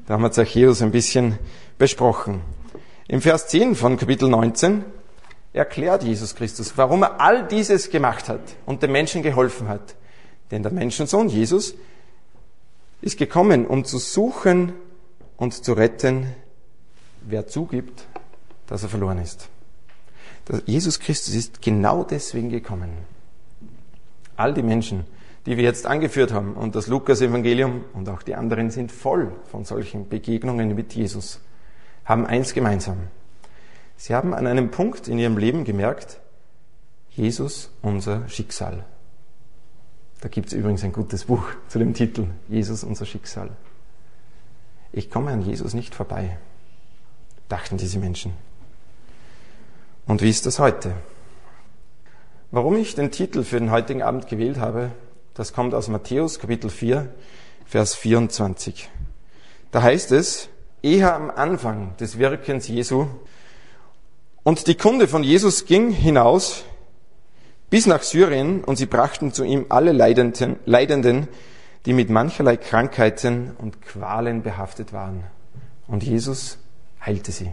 [0.06, 1.38] Da haben wir Zachäus ein bisschen
[1.78, 2.42] besprochen.
[3.08, 4.84] Im Vers 10 von Kapitel 19
[5.52, 9.96] erklärt Jesus Christus, warum er all dieses gemacht hat und den Menschen geholfen hat.
[10.50, 11.74] Denn der Menschensohn Jesus
[13.00, 14.72] ist gekommen, um zu suchen
[15.40, 16.26] und zu retten,
[17.22, 18.06] wer zugibt,
[18.66, 19.48] dass er verloren ist.
[20.66, 22.90] Jesus Christus ist genau deswegen gekommen.
[24.36, 25.04] All die Menschen,
[25.46, 29.64] die wir jetzt angeführt haben und das Lukas-Evangelium und auch die anderen sind voll von
[29.64, 31.40] solchen Begegnungen mit Jesus,
[32.04, 32.98] haben eins gemeinsam.
[33.96, 36.20] Sie haben an einem Punkt in ihrem Leben gemerkt,
[37.10, 38.84] Jesus unser Schicksal.
[40.20, 43.50] Da gibt es übrigens ein gutes Buch zu dem Titel, Jesus unser Schicksal.
[44.92, 46.36] Ich komme an Jesus nicht vorbei,
[47.48, 48.32] dachten diese Menschen.
[50.06, 50.92] Und wie ist das heute?
[52.50, 54.90] Warum ich den Titel für den heutigen Abend gewählt habe,
[55.34, 57.08] das kommt aus Matthäus Kapitel 4,
[57.64, 58.90] Vers 24.
[59.70, 60.48] Da heißt es,
[60.82, 63.06] eher am Anfang des Wirkens Jesu
[64.42, 66.64] und die Kunde von Jesus ging hinaus
[67.68, 71.28] bis nach Syrien und sie brachten zu ihm alle Leidenden, Leidenden,
[71.86, 75.24] die mit mancherlei Krankheiten und Qualen behaftet waren.
[75.86, 76.58] Und Jesus
[77.04, 77.52] heilte sie.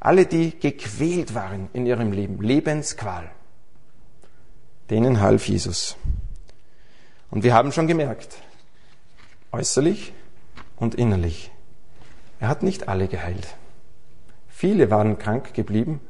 [0.00, 3.30] Alle, die gequält waren in ihrem Leben, Lebensqual,
[4.90, 5.96] denen half Jesus.
[7.30, 8.36] Und wir haben schon gemerkt,
[9.50, 10.12] äußerlich
[10.76, 11.50] und innerlich,
[12.38, 13.56] er hat nicht alle geheilt.
[14.48, 16.00] Viele waren krank geblieben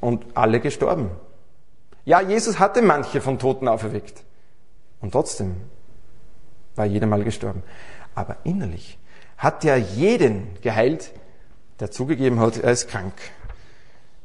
[0.00, 1.10] und alle gestorben.
[2.04, 4.22] Ja, Jesus hatte manche von Toten auferweckt.
[5.00, 5.56] Und trotzdem
[6.76, 7.62] war jeder mal gestorben.
[8.14, 8.98] Aber innerlich
[9.36, 11.12] hat er jeden geheilt,
[11.80, 13.14] der zugegeben hat, er ist krank.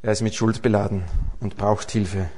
[0.02, 1.04] Er ist mit Schuld beladen
[1.40, 2.30] und braucht Hilfe.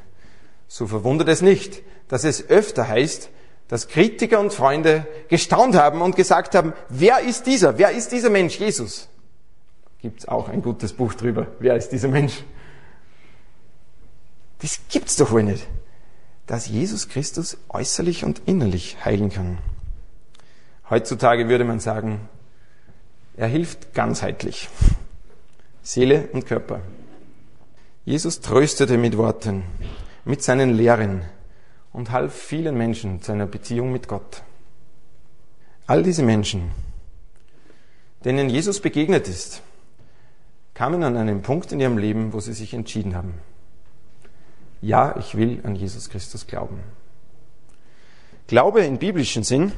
[0.68, 3.30] So verwundert es nicht, dass es öfter heißt,
[3.68, 7.78] dass Kritiker und Freunde gestaunt haben und gesagt haben, wer ist dieser?
[7.78, 9.10] Wer ist dieser Mensch, Jesus?
[10.00, 11.48] Gibt es auch ein gutes Buch drüber.
[11.60, 12.44] Wer ist dieser Mensch?
[14.60, 15.68] Das gibt's doch wohl nicht.
[16.46, 19.58] Dass Jesus Christus äußerlich und innerlich heilen kann.
[20.90, 22.30] Heutzutage würde man sagen,
[23.36, 24.70] er hilft ganzheitlich.
[25.84, 26.82] Seele und Körper.
[28.06, 29.64] Jesus tröstete mit Worten,
[30.24, 31.24] mit seinen Lehren
[31.92, 34.44] und half vielen Menschen zu einer Beziehung mit Gott.
[35.88, 36.72] All diese Menschen,
[38.24, 39.62] denen Jesus begegnet ist,
[40.74, 43.34] kamen an einen Punkt in ihrem Leben, wo sie sich entschieden haben.
[44.82, 46.80] Ja, ich will an Jesus Christus glauben.
[48.48, 49.74] Glaube im biblischen Sinn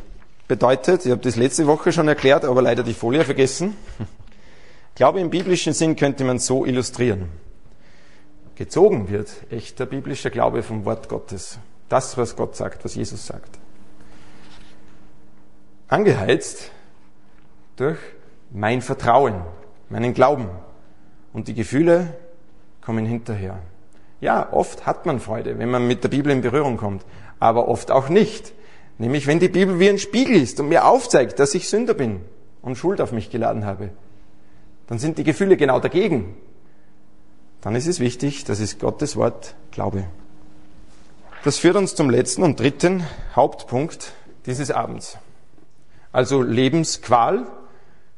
[0.50, 3.78] bedeutet, ich habe das letzte Woche schon erklärt, aber leider die Folie vergessen.
[4.96, 7.30] Glaube im biblischen Sinn könnte man so illustrieren.
[8.56, 11.60] Gezogen wird echter biblischer Glaube vom Wort Gottes.
[11.88, 13.58] Das, was Gott sagt, was Jesus sagt.
[15.88, 16.72] Angeheizt
[17.78, 18.00] durch
[18.52, 19.42] mein Vertrauen,
[19.90, 20.50] meinen Glauben,
[21.32, 22.18] und die Gefühle
[22.82, 23.60] kommen hinterher.
[24.20, 27.06] Ja, oft hat man Freude, wenn man mit der Bibel in Berührung kommt,
[27.40, 28.52] aber oft auch nicht.
[29.00, 32.20] Nämlich wenn die Bibel wie ein Spiegel ist und mir aufzeigt, dass ich Sünder bin
[32.62, 33.92] und Schuld auf mich geladen habe,
[34.88, 36.36] dann sind die Gefühle genau dagegen.
[37.62, 40.04] Dann ist es wichtig, dass es Gottes Wort glaube.
[41.46, 44.12] Das führt uns zum letzten und dritten Hauptpunkt
[44.46, 45.18] dieses Abends.
[46.12, 47.48] Also Lebensqual,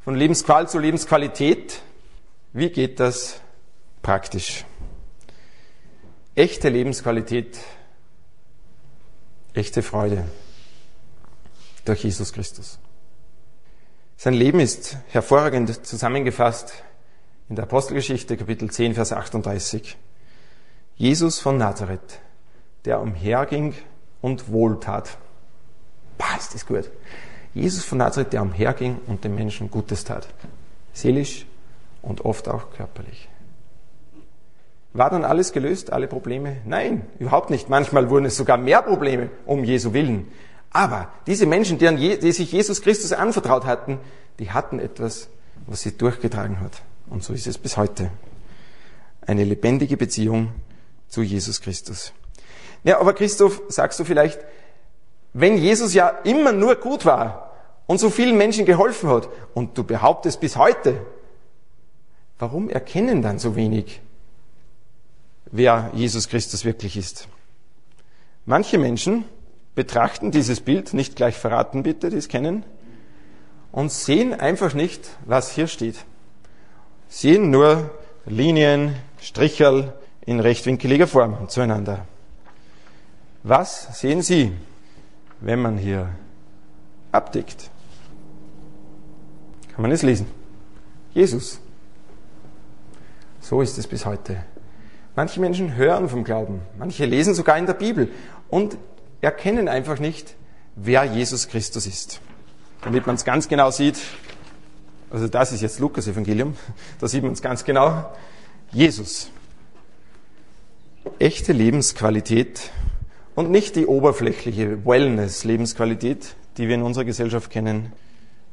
[0.03, 1.79] von Lebensqual zu Lebensqualität,
[2.53, 3.39] wie geht das
[4.01, 4.65] praktisch?
[6.33, 7.59] Echte Lebensqualität,
[9.53, 10.25] echte Freude
[11.85, 12.79] durch Jesus Christus.
[14.17, 16.73] Sein Leben ist hervorragend zusammengefasst
[17.49, 19.97] in der Apostelgeschichte Kapitel 10, Vers 38.
[20.95, 22.19] Jesus von Nazareth,
[22.85, 23.73] der umherging
[24.21, 25.17] und wohltat.
[26.17, 26.89] Bah, ist das gut.
[27.53, 30.27] Jesus von Nazareth, der umherging und den Menschen Gutes tat.
[30.93, 31.45] Seelisch,
[32.01, 33.29] und oft auch körperlich.
[34.93, 36.57] War dann alles gelöst, alle Probleme?
[36.65, 37.69] Nein, überhaupt nicht.
[37.69, 40.27] Manchmal wurden es sogar mehr Probleme um Jesu Willen.
[40.71, 43.99] Aber diese Menschen, die, die sich Jesus Christus anvertraut hatten,
[44.39, 45.29] die hatten etwas,
[45.67, 46.81] was sie durchgetragen hat.
[47.09, 48.09] Und so ist es bis heute.
[49.21, 50.51] Eine lebendige Beziehung
[51.07, 52.13] zu Jesus Christus.
[52.83, 54.39] Ja, aber Christoph, sagst du vielleicht,
[55.33, 57.51] Wenn Jesus ja immer nur gut war
[57.87, 61.05] und so vielen Menschen geholfen hat und du behauptest bis heute,
[62.37, 64.01] warum erkennen dann so wenig,
[65.45, 67.27] wer Jesus Christus wirklich ist?
[68.45, 69.23] Manche Menschen
[69.75, 72.63] betrachten dieses Bild, nicht gleich verraten bitte, die es kennen,
[73.71, 76.05] und sehen einfach nicht, was hier steht.
[77.07, 77.89] Sehen nur
[78.25, 79.93] Linien, Stricherl
[80.25, 82.05] in rechtwinkeliger Form zueinander.
[83.43, 84.51] Was sehen Sie,
[85.39, 86.09] wenn man hier
[87.11, 87.69] abdeckt?
[89.73, 90.27] Kann man es lesen?
[91.13, 91.59] Jesus.
[93.39, 94.43] So ist es bis heute.
[95.15, 98.09] Manche Menschen hören vom Glauben, manche lesen sogar in der Bibel
[98.49, 98.77] und
[99.21, 100.35] erkennen einfach nicht,
[100.75, 102.19] wer Jesus Christus ist.
[102.81, 103.99] Damit man es ganz genau sieht,
[105.09, 106.55] also das ist jetzt Lukas Evangelium,
[106.99, 108.11] da sieht man es ganz genau,
[108.71, 109.29] Jesus.
[111.19, 112.71] Echte Lebensqualität
[113.35, 117.91] und nicht die oberflächliche Wellness-Lebensqualität, die wir in unserer Gesellschaft kennen,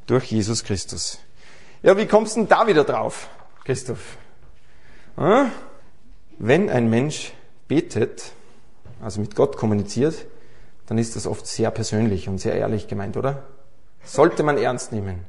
[0.07, 1.19] durch Jesus Christus.
[1.83, 3.29] Ja, wie kommst du denn da wieder drauf,
[3.65, 4.17] Christoph?
[6.39, 7.33] Wenn ein Mensch
[7.69, 8.33] betet,
[9.03, 10.27] also mit Gott kommuniziert,
[10.89, 13.43] dann ist das oft sehr persönlich und sehr ehrlich gemeint, oder?
[14.03, 15.21] Sollte man ernst nehmen.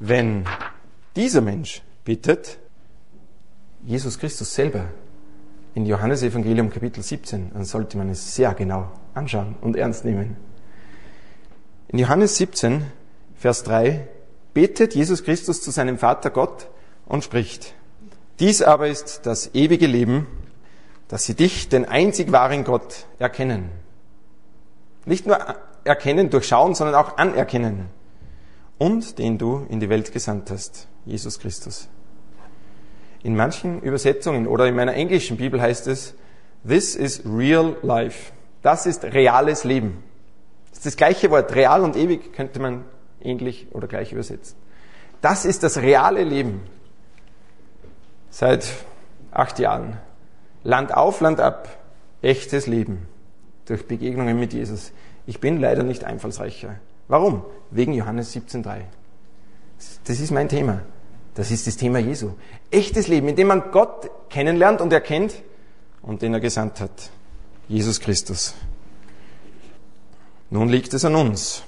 [0.00, 0.46] Wenn
[1.16, 2.58] dieser Mensch bittet,
[3.84, 4.86] Jesus Christus selber
[5.74, 10.36] in Johannes Evangelium Kapitel 17, dann sollte man es sehr genau anschauen und ernst nehmen.
[11.88, 12.86] In Johannes 17,
[13.36, 14.08] Vers 3,
[14.54, 16.68] betet Jesus Christus zu seinem Vater Gott
[17.04, 17.74] und spricht,
[18.40, 20.26] dies aber ist das ewige Leben,
[21.08, 23.83] dass sie dich, den einzig wahren Gott, erkennen
[25.06, 25.38] nicht nur
[25.84, 27.88] erkennen, durchschauen, sondern auch anerkennen.
[28.78, 31.88] Und den du in die Welt gesandt hast, Jesus Christus.
[33.22, 36.14] In manchen Übersetzungen oder in meiner englischen Bibel heißt es,
[36.66, 38.32] This is real life.
[38.62, 40.02] Das ist reales Leben.
[40.70, 41.54] Das ist das gleiche Wort.
[41.54, 42.84] Real und ewig könnte man
[43.20, 44.56] ähnlich oder gleich übersetzen.
[45.20, 46.62] Das ist das reale Leben.
[48.30, 48.66] Seit
[49.30, 49.98] acht Jahren.
[50.62, 51.68] Land auf, Land ab.
[52.22, 53.06] Echtes Leben
[53.66, 54.92] durch Begegnungen mit Jesus.
[55.26, 56.76] Ich bin leider nicht einfallsreicher.
[57.08, 57.42] Warum?
[57.70, 58.82] Wegen Johannes 17.3.
[60.04, 60.82] Das ist mein Thema.
[61.34, 62.32] Das ist das Thema Jesu.
[62.70, 65.34] Echtes Leben, in dem man Gott kennenlernt und erkennt
[66.02, 67.10] und den er gesandt hat.
[67.68, 68.54] Jesus Christus.
[70.50, 71.62] Nun liegt es an uns,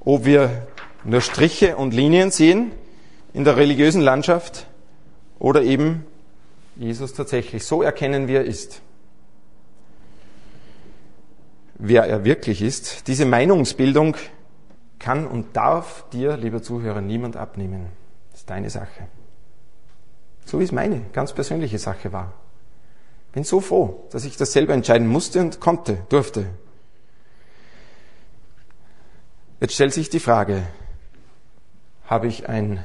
[0.00, 0.66] ob wir
[1.04, 2.72] nur Striche und Linien sehen
[3.32, 4.66] in der religiösen Landschaft
[5.38, 6.04] oder eben
[6.76, 8.82] Jesus tatsächlich so erkennen, wie er ist
[11.80, 13.08] wer er wirklich ist.
[13.08, 14.16] Diese Meinungsbildung
[14.98, 17.86] kann und darf dir, lieber Zuhörer, niemand abnehmen.
[18.30, 19.08] Das ist deine Sache.
[20.44, 22.32] So wie es meine ganz persönliche Sache war.
[23.32, 26.46] Bin so froh, dass ich das selber entscheiden musste und konnte, durfte.
[29.60, 30.62] Jetzt stellt sich die Frage,
[32.06, 32.84] habe ich ein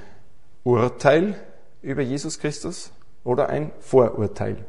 [0.64, 1.36] Urteil
[1.82, 2.92] über Jesus Christus
[3.24, 4.66] oder ein Vorurteil?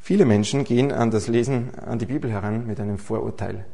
[0.00, 3.64] Viele Menschen gehen an das Lesen, an die Bibel heran mit einem Vorurteil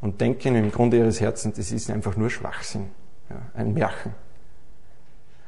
[0.00, 2.90] und denken im Grunde ihres Herzens, das ist einfach nur Schwachsinn,
[3.28, 4.14] ja, ein Märchen.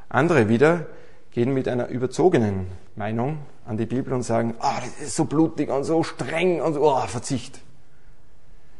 [0.09, 0.85] Andere wieder
[1.31, 5.25] gehen mit einer überzogenen Meinung an die Bibel und sagen, ah, oh, das ist so
[5.25, 7.55] blutig und so streng und oh, Verzicht.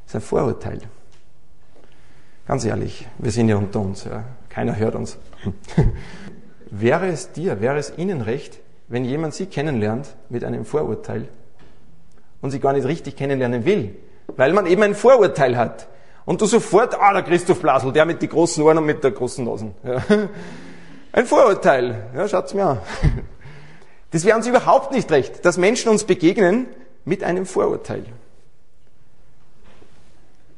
[0.06, 0.82] Das ist ein Vorurteil.
[2.47, 4.24] Ganz ehrlich, wir sind ja unter uns, ja.
[4.49, 5.18] keiner hört uns.
[6.70, 11.28] wäre es dir, wäre es Ihnen recht, wenn jemand Sie kennenlernt mit einem Vorurteil
[12.45, 13.95] und sie gar nicht richtig kennenlernen will,
[14.27, 15.87] weil man eben ein Vorurteil hat.
[16.25, 19.09] Und du sofort, ah, der Christoph Blasel, der mit den großen Ohren und mit der
[19.09, 19.71] großen Nase.
[19.83, 20.03] Ja.
[21.11, 22.09] Ein Vorurteil.
[22.15, 22.79] Ja, schaut's mir an.
[24.11, 26.67] Das wäre uns überhaupt nicht recht, dass Menschen uns begegnen
[27.03, 28.05] mit einem Vorurteil.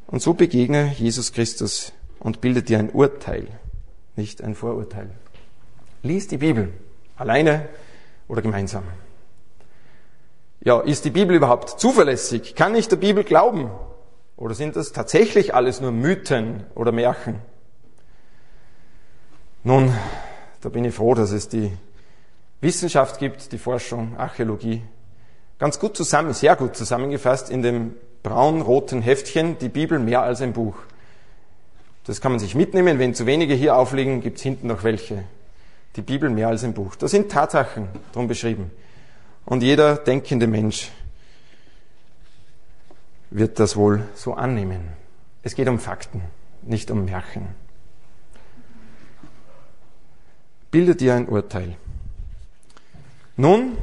[0.05, 3.47] Und so begegne Jesus Christus und bildet dir ein Urteil,
[4.15, 5.09] nicht ein Vorurteil.
[6.03, 6.71] Lies die Bibel,
[7.15, 7.67] alleine
[8.27, 8.83] oder gemeinsam.
[10.67, 12.53] Ja, ist die Bibel überhaupt zuverlässig?
[12.53, 13.71] Kann ich der Bibel glauben?
[14.35, 17.35] Oder sind das tatsächlich alles nur Mythen oder Märchen?
[19.63, 19.93] Nun,
[20.59, 21.71] da bin ich froh, dass es die
[22.59, 24.81] Wissenschaft gibt, die Forschung, Archäologie.
[25.57, 30.51] Ganz gut zusammen, sehr gut zusammengefasst in dem braun-roten Heftchen, die Bibel mehr als ein
[30.51, 30.75] Buch.
[32.03, 32.99] Das kann man sich mitnehmen.
[32.99, 35.23] Wenn zu wenige hier aufliegen, gibt es hinten noch welche.
[35.95, 36.97] Die Bibel mehr als ein Buch.
[36.97, 38.69] Da sind Tatsachen drum beschrieben.
[39.47, 40.91] Und jeder denkende Mensch
[43.29, 44.89] wird das wohl so annehmen.
[45.41, 46.21] Es geht um Fakten,
[46.63, 47.47] nicht um Märchen.
[50.69, 51.77] Bilde dir ein Urteil.
[53.37, 53.77] Nun,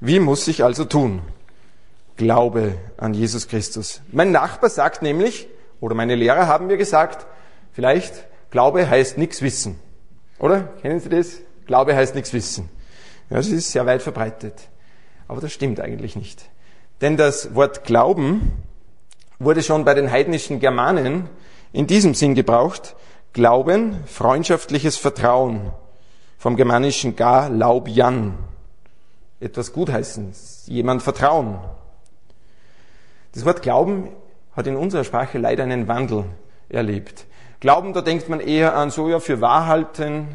[0.00, 1.20] wie muss ich also tun?
[2.16, 4.00] Glaube an Jesus Christus.
[4.12, 5.46] Mein Nachbar sagt nämlich,
[5.78, 7.26] oder meine Lehrer haben mir gesagt,
[7.72, 8.14] vielleicht
[8.50, 9.78] Glaube heißt nichts wissen.
[10.38, 10.62] Oder?
[10.80, 11.40] Kennen Sie das?
[11.66, 12.70] Glaube heißt nichts wissen.
[13.28, 14.71] Ja, das ist sehr weit verbreitet.
[15.28, 16.50] Aber das stimmt eigentlich nicht.
[17.00, 18.52] Denn das Wort Glauben
[19.38, 21.28] wurde schon bei den heidnischen Germanen
[21.72, 22.94] in diesem Sinn gebraucht.
[23.32, 25.72] Glauben, freundschaftliches Vertrauen.
[26.38, 28.34] Vom germanischen gar Laubjan.
[29.40, 30.32] Etwas gutheißen,
[30.66, 31.58] jemand vertrauen.
[33.32, 34.10] Das Wort Glauben
[34.54, 36.24] hat in unserer Sprache leider einen Wandel
[36.68, 37.24] erlebt.
[37.60, 40.28] Glauben, da denkt man eher an so, ja, für Wahrhalten,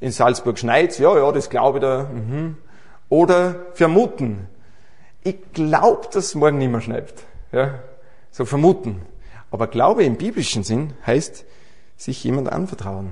[0.00, 2.04] in Salzburg schneit's, ja, ja, das glaube ich da.
[2.04, 2.56] Mhm.
[3.10, 4.48] Oder vermuten.
[5.22, 7.12] Ich glaube, dass morgen nicht mehr schneit.
[7.52, 7.80] Ja,
[8.30, 9.02] so vermuten.
[9.50, 11.44] Aber Glaube im biblischen Sinn heißt,
[11.96, 13.10] sich jemand anvertrauen.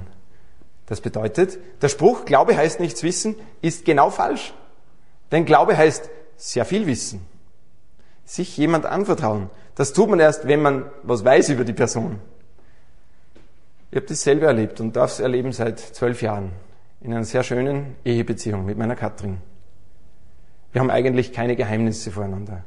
[0.86, 4.54] Das bedeutet, der Spruch, Glaube heißt nichts wissen, ist genau falsch.
[5.30, 7.26] Denn Glaube heißt sehr viel wissen.
[8.24, 9.50] Sich jemand anvertrauen.
[9.74, 12.20] Das tut man erst, wenn man was weiß über die Person.
[13.90, 16.52] Ich habe das selber erlebt und darf es erleben seit zwölf Jahren
[17.00, 19.38] in einer sehr schönen Ehebeziehung mit meiner Katrin.
[20.78, 22.62] Wir haben eigentlich keine Geheimnisse voreinander.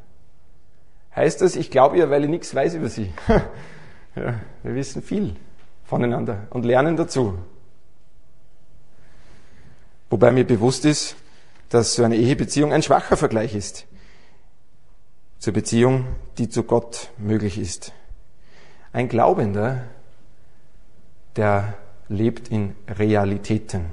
[1.16, 3.14] Heißt das, ich glaube ihr, weil ich nichts weiß über sie?
[4.18, 4.34] ja,
[4.64, 5.38] wir wissen viel
[5.86, 7.38] voneinander und lernen dazu.
[10.09, 11.16] Wobei mir bewusst ist,
[11.70, 13.88] dass so eine Ehebeziehung ein schwacher Vergleich ist
[15.39, 16.05] zur Beziehung,
[16.38, 17.93] die zu Gott möglich ist.
[18.91, 19.86] Ein Glaubender,
[21.38, 21.76] der
[22.09, 23.86] lebt in Realitäten.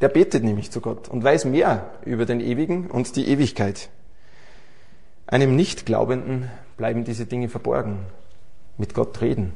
[0.00, 3.90] Der betet nämlich zu Gott und weiß mehr über den Ewigen und die Ewigkeit.
[5.26, 8.00] Einem Nichtglaubenden bleiben diese Dinge verborgen.
[8.78, 9.52] Mit Gott reden.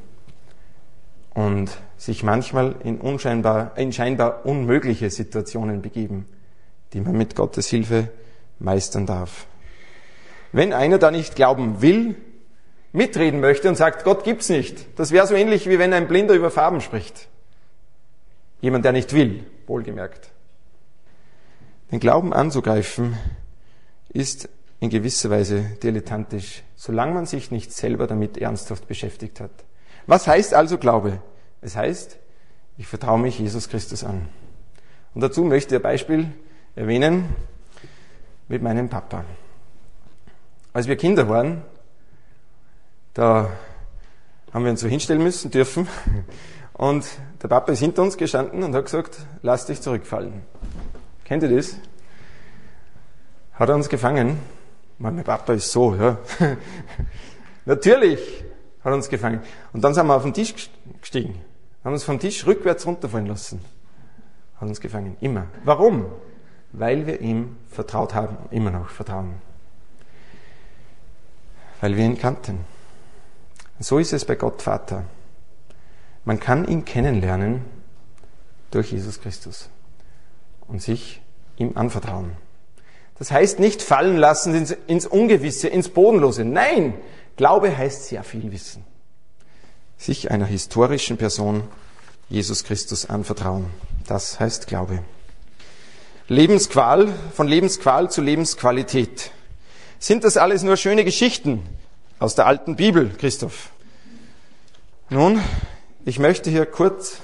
[1.33, 6.27] Und sich manchmal in, unscheinbar, in scheinbar unmögliche Situationen begeben,
[6.93, 8.09] die man mit Gottes Hilfe
[8.59, 9.47] meistern darf.
[10.51, 12.15] Wenn einer da nicht glauben will,
[12.93, 16.35] mitreden möchte und sagt, Gott gibt's nicht, das wäre so ähnlich wie wenn ein Blinder
[16.35, 17.27] über Farben spricht.
[18.61, 20.31] Jemand, der nicht will, wohlgemerkt.
[21.91, 23.17] Den Glauben anzugreifen
[24.09, 29.51] ist in gewisser Weise dilettantisch, solange man sich nicht selber damit ernsthaft beschäftigt hat.
[30.07, 31.21] Was heißt also Glaube?
[31.61, 32.17] Es heißt,
[32.77, 34.27] ich vertraue mich Jesus Christus an.
[35.13, 36.31] Und dazu möchte ich ein Beispiel
[36.75, 37.29] erwähnen
[38.47, 39.23] mit meinem Papa.
[40.73, 41.61] Als wir Kinder waren,
[43.13, 43.49] da
[44.51, 45.87] haben wir uns so hinstellen müssen, dürfen.
[46.73, 47.05] Und
[47.41, 50.41] der Papa ist hinter uns gestanden und hat gesagt, lass dich zurückfallen.
[51.25, 51.75] Kennt ihr das?
[53.53, 54.39] Hat er uns gefangen?
[54.99, 56.19] Mein Papa ist so, ja.
[57.65, 58.43] Natürlich
[58.83, 59.41] hat er uns gefangen.
[59.73, 60.69] Und dann sind wir auf den Tisch
[61.01, 61.41] gestiegen,
[61.83, 63.59] haben uns vom Tisch rückwärts runterfallen lassen.
[64.55, 65.17] Hat uns gefangen.
[65.19, 65.47] Immer.
[65.63, 66.05] Warum?
[66.71, 69.33] Weil wir ihm vertraut haben, immer noch vertrauen.
[71.81, 72.59] Weil wir ihn kannten.
[73.79, 75.03] So ist es bei Gott Vater.
[76.23, 77.65] Man kann ihn kennenlernen
[78.71, 79.69] durch Jesus Christus
[80.67, 81.21] und sich
[81.57, 82.31] ihm anvertrauen.
[83.17, 86.43] Das heißt nicht fallen lassen ins, Ungewisse, ins Bodenlose.
[86.43, 86.93] Nein,
[87.37, 88.83] Glaube heißt sehr viel wissen.
[89.97, 91.63] Sich einer historischen Person,
[92.29, 93.67] Jesus Christus, anvertrauen.
[94.07, 94.99] Das heißt Glaube.
[96.27, 99.31] Lebensqual, von Lebensqual zu Lebensqualität.
[99.99, 101.63] Sind das alles nur schöne Geschichten
[102.19, 103.69] aus der alten Bibel, Christoph?
[105.09, 105.39] Nun,
[106.03, 107.19] ich möchte hier kurz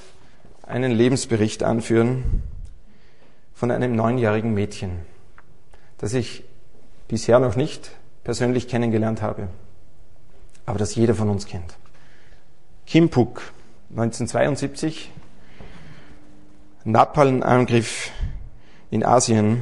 [0.62, 2.44] einen Lebensbericht anführen
[3.62, 5.02] von einem neunjährigen Mädchen,
[6.00, 6.44] das ich
[7.08, 7.92] bisher noch nicht
[8.24, 9.50] persönlich kennengelernt habe,
[10.66, 11.78] aber das jeder von uns kennt.
[12.88, 13.44] Kim Puk,
[13.92, 15.12] 1972,
[16.86, 18.10] Napalm-Angriff
[18.90, 19.62] in Asien.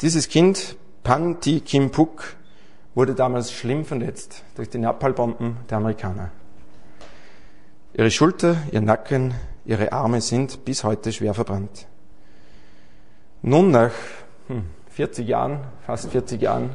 [0.00, 2.36] Dieses Kind, Pan Ti Kim Puk,
[2.94, 6.30] wurde damals schlimm verletzt durch die Napalmbomben der Amerikaner.
[7.92, 9.34] Ihre Schulter, ihr Nacken,
[9.66, 11.88] ihre Arme sind bis heute schwer verbrannt.
[13.42, 13.90] Nun nach
[14.90, 16.70] 40 hm, Jahren, fast 40 Jahren,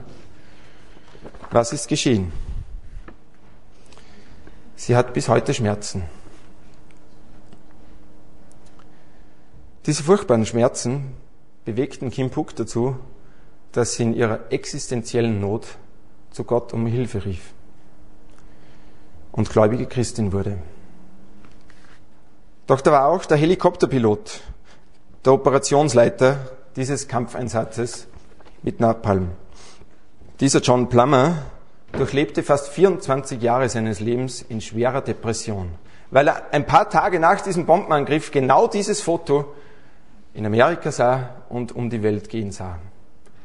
[1.50, 2.34] was ist geschehen?
[4.76, 6.04] Sie hat bis heute Schmerzen.
[9.86, 11.14] Diese furchtbaren Schmerzen
[11.64, 12.98] bewegten Kim Puk dazu,
[13.72, 15.78] dass sie in ihrer existenziellen Not
[16.32, 17.54] zu Gott um Hilfe rief
[19.32, 20.58] und gläubige Christin wurde.
[22.66, 24.42] Doch da war auch der Helikopterpilot,
[25.24, 28.08] der Operationsleiter dieses Kampfeinsatzes
[28.62, 29.32] mit Napalm.
[30.40, 31.40] Dieser John Plummer
[31.92, 35.72] durchlebte fast 24 Jahre seines Lebens in schwerer Depression,
[36.12, 39.56] weil er ein paar Tage nach diesem Bombenangriff genau dieses Foto
[40.36, 42.78] in Amerika sah und um die Welt gehen sah.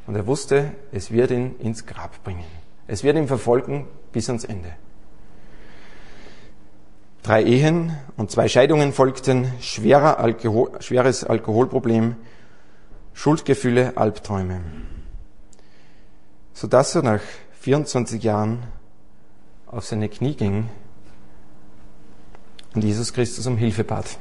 [0.05, 2.45] Und er wusste, es wird ihn ins Grab bringen.
[2.85, 4.73] Es wird ihn verfolgen bis ans Ende.
[7.23, 12.17] Drei Ehen und zwei Scheidungen folgten, schwerer Alkohol, schweres Alkoholproblem,
[13.13, 14.61] Schuldgefühle, Albträume.
[16.53, 17.21] Sodass er nach
[17.61, 18.63] 24 Jahren
[19.67, 20.69] auf seine Knie ging
[22.75, 24.17] und Jesus Christus um Hilfe bat.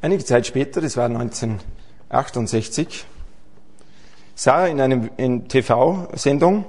[0.00, 3.06] Einige Zeit später, das war 1968,
[4.34, 6.64] sah er in einer TV-Sendung,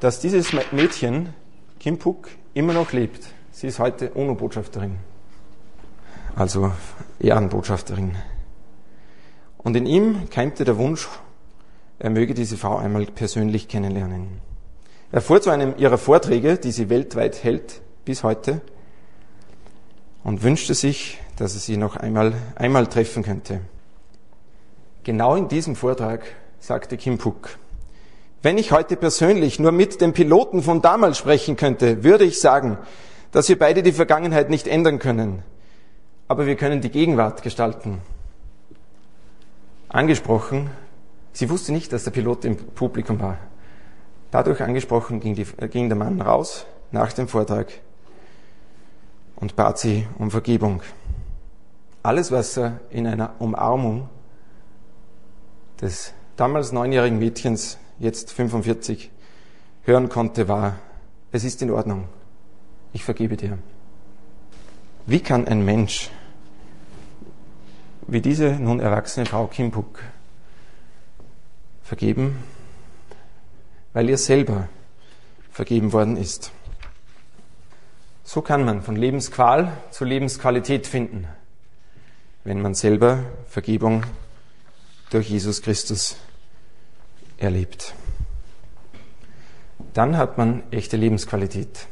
[0.00, 1.34] dass dieses Mädchen,
[1.80, 3.26] Kim Puk, immer noch lebt.
[3.52, 4.96] Sie ist heute UNO-Botschafterin,
[6.36, 6.72] also
[7.18, 8.14] Ehrenbotschafterin.
[9.68, 11.10] Und in ihm keimte der Wunsch,
[11.98, 14.40] er möge diese Frau einmal persönlich kennenlernen.
[15.12, 18.62] Er fuhr zu einem ihrer Vorträge, die sie weltweit hält, bis heute,
[20.24, 23.60] und wünschte sich, dass er sie noch einmal, einmal treffen könnte.
[25.04, 26.24] Genau in diesem Vortrag
[26.60, 27.58] sagte Kim Puk,
[28.40, 32.78] wenn ich heute persönlich nur mit dem Piloten von damals sprechen könnte, würde ich sagen,
[33.32, 35.42] dass wir beide die Vergangenheit nicht ändern können,
[36.26, 38.00] aber wir können die Gegenwart gestalten.
[39.88, 40.70] Angesprochen,
[41.32, 43.38] sie wusste nicht, dass der Pilot im Publikum war.
[44.30, 47.72] Dadurch angesprochen ging, die, ging der Mann raus nach dem Vortrag
[49.36, 50.82] und bat sie um Vergebung.
[52.02, 54.08] Alles, was er in einer Umarmung
[55.80, 59.10] des damals neunjährigen Mädchens, jetzt 45,
[59.84, 60.76] hören konnte, war,
[61.32, 62.08] es ist in Ordnung
[62.92, 63.58] ich vergebe dir.
[65.06, 66.10] Wie kann ein Mensch
[68.08, 70.02] wie diese nun erwachsene Frau Kimpuk
[71.82, 72.42] vergeben?
[73.92, 74.68] Weil ihr selber
[75.52, 76.50] vergeben worden ist.
[78.24, 81.26] So kann man von Lebensqual zu Lebensqualität finden,
[82.44, 84.04] wenn man selber Vergebung
[85.10, 86.16] durch Jesus Christus
[87.36, 87.94] erlebt.
[89.92, 91.86] Dann hat man echte Lebensqualität.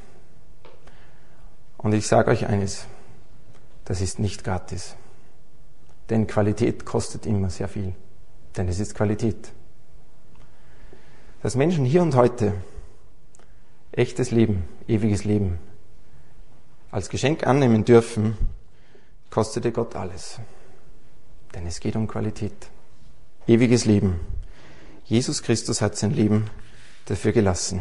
[1.76, 2.86] Und ich sage euch eines,
[3.84, 4.96] das ist nicht gratis.
[6.10, 7.94] Denn Qualität kostet immer sehr viel.
[8.56, 9.52] Denn es ist Qualität.
[11.42, 12.54] Dass Menschen hier und heute
[13.92, 15.58] echtes Leben, ewiges Leben
[16.90, 18.36] als Geschenk annehmen dürfen,
[19.30, 20.40] kostete Gott alles.
[21.54, 22.70] Denn es geht um Qualität.
[23.46, 24.20] Ewiges Leben.
[25.04, 26.50] Jesus Christus hat sein Leben
[27.06, 27.80] dafür gelassen.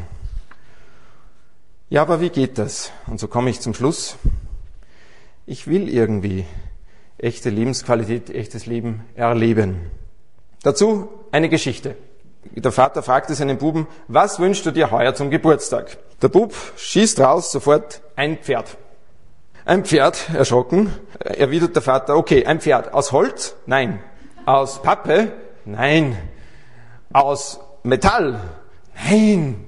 [1.89, 2.91] Ja, aber wie geht das?
[3.07, 4.17] Und so komme ich zum Schluss.
[5.45, 6.45] Ich will irgendwie
[7.18, 9.91] echte Lebensqualität, echtes Leben erleben.
[10.63, 11.95] Dazu eine Geschichte.
[12.51, 15.97] Der Vater fragte seinen Buben, was wünschst du dir heuer zum Geburtstag?
[16.22, 18.78] Der Bub schießt raus sofort ein Pferd.
[19.66, 22.93] Ein Pferd, erschrocken, erwidert der Vater, okay, ein Pferd.
[22.93, 23.55] Aus Holz?
[23.66, 23.99] Nein.
[24.45, 25.32] Aus Pappe?
[25.66, 26.18] Nein.
[27.11, 28.39] Aus Metall?
[29.09, 29.66] Nein.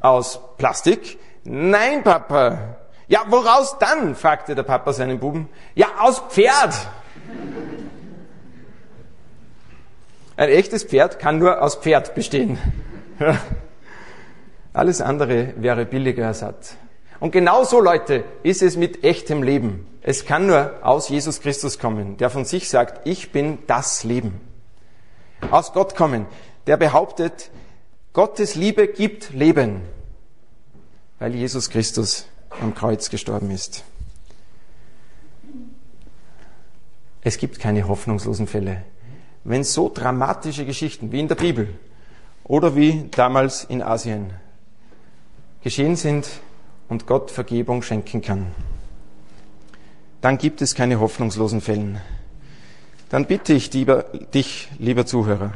[0.00, 1.18] Aus Plastik?
[1.44, 2.76] Nein, Papa.
[3.08, 4.14] Ja, woraus dann?
[4.14, 5.48] fragte der Papa seinen Buben.
[5.74, 6.74] Ja, aus Pferd.
[10.36, 12.58] Ein echtes Pferd kann nur aus Pferd bestehen.
[14.72, 16.76] Alles andere wäre billiger Ersatz.
[17.20, 19.86] Und genauso, Leute, ist es mit echtem Leben.
[20.02, 24.40] Es kann nur aus Jesus Christus kommen, der von sich sagt, ich bin das Leben.
[25.50, 26.26] Aus Gott kommen,
[26.66, 27.50] der behauptet,
[28.12, 29.82] Gottes Liebe gibt Leben
[31.18, 32.26] weil Jesus Christus
[32.60, 33.84] am Kreuz gestorben ist.
[37.22, 38.84] Es gibt keine hoffnungslosen Fälle.
[39.44, 41.68] Wenn so dramatische Geschichten wie in der Bibel
[42.44, 44.30] oder wie damals in Asien
[45.62, 46.28] geschehen sind
[46.88, 48.46] und Gott Vergebung schenken kann,
[50.20, 52.00] dann gibt es keine hoffnungslosen Fälle.
[53.08, 54.04] Dann bitte ich lieber,
[54.34, 55.52] dich, lieber Zuhörer,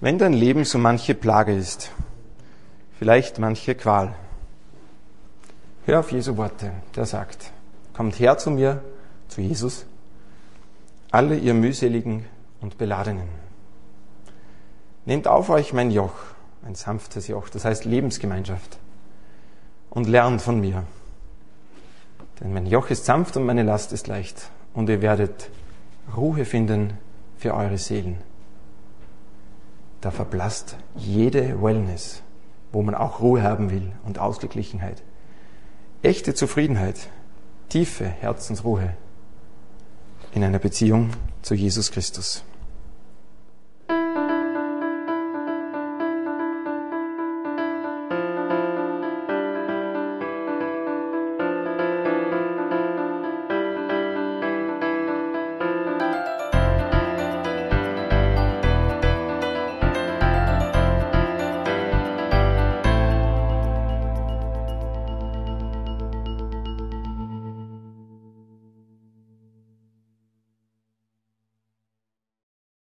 [0.00, 1.90] wenn dein Leben so manche Plage ist,
[2.98, 4.14] vielleicht manche Qual,
[5.84, 7.50] Hör auf Jesu Worte, der sagt,
[7.92, 8.84] kommt her zu mir,
[9.26, 9.84] zu Jesus,
[11.10, 12.24] alle ihr mühseligen
[12.60, 13.28] und beladenen.
[15.06, 16.14] Nehmt auf euch mein Joch,
[16.64, 18.78] ein sanftes Joch, das heißt Lebensgemeinschaft,
[19.90, 20.84] und lernt von mir.
[22.38, 25.50] Denn mein Joch ist sanft und meine Last ist leicht, und ihr werdet
[26.16, 26.92] Ruhe finden
[27.36, 28.18] für eure Seelen.
[30.00, 32.22] Da verblasst jede Wellness,
[32.70, 35.02] wo man auch Ruhe haben will und Ausgeglichenheit
[36.02, 37.08] echte Zufriedenheit,
[37.68, 38.94] tiefe Herzensruhe
[40.34, 41.10] in einer Beziehung
[41.42, 42.44] zu Jesus Christus.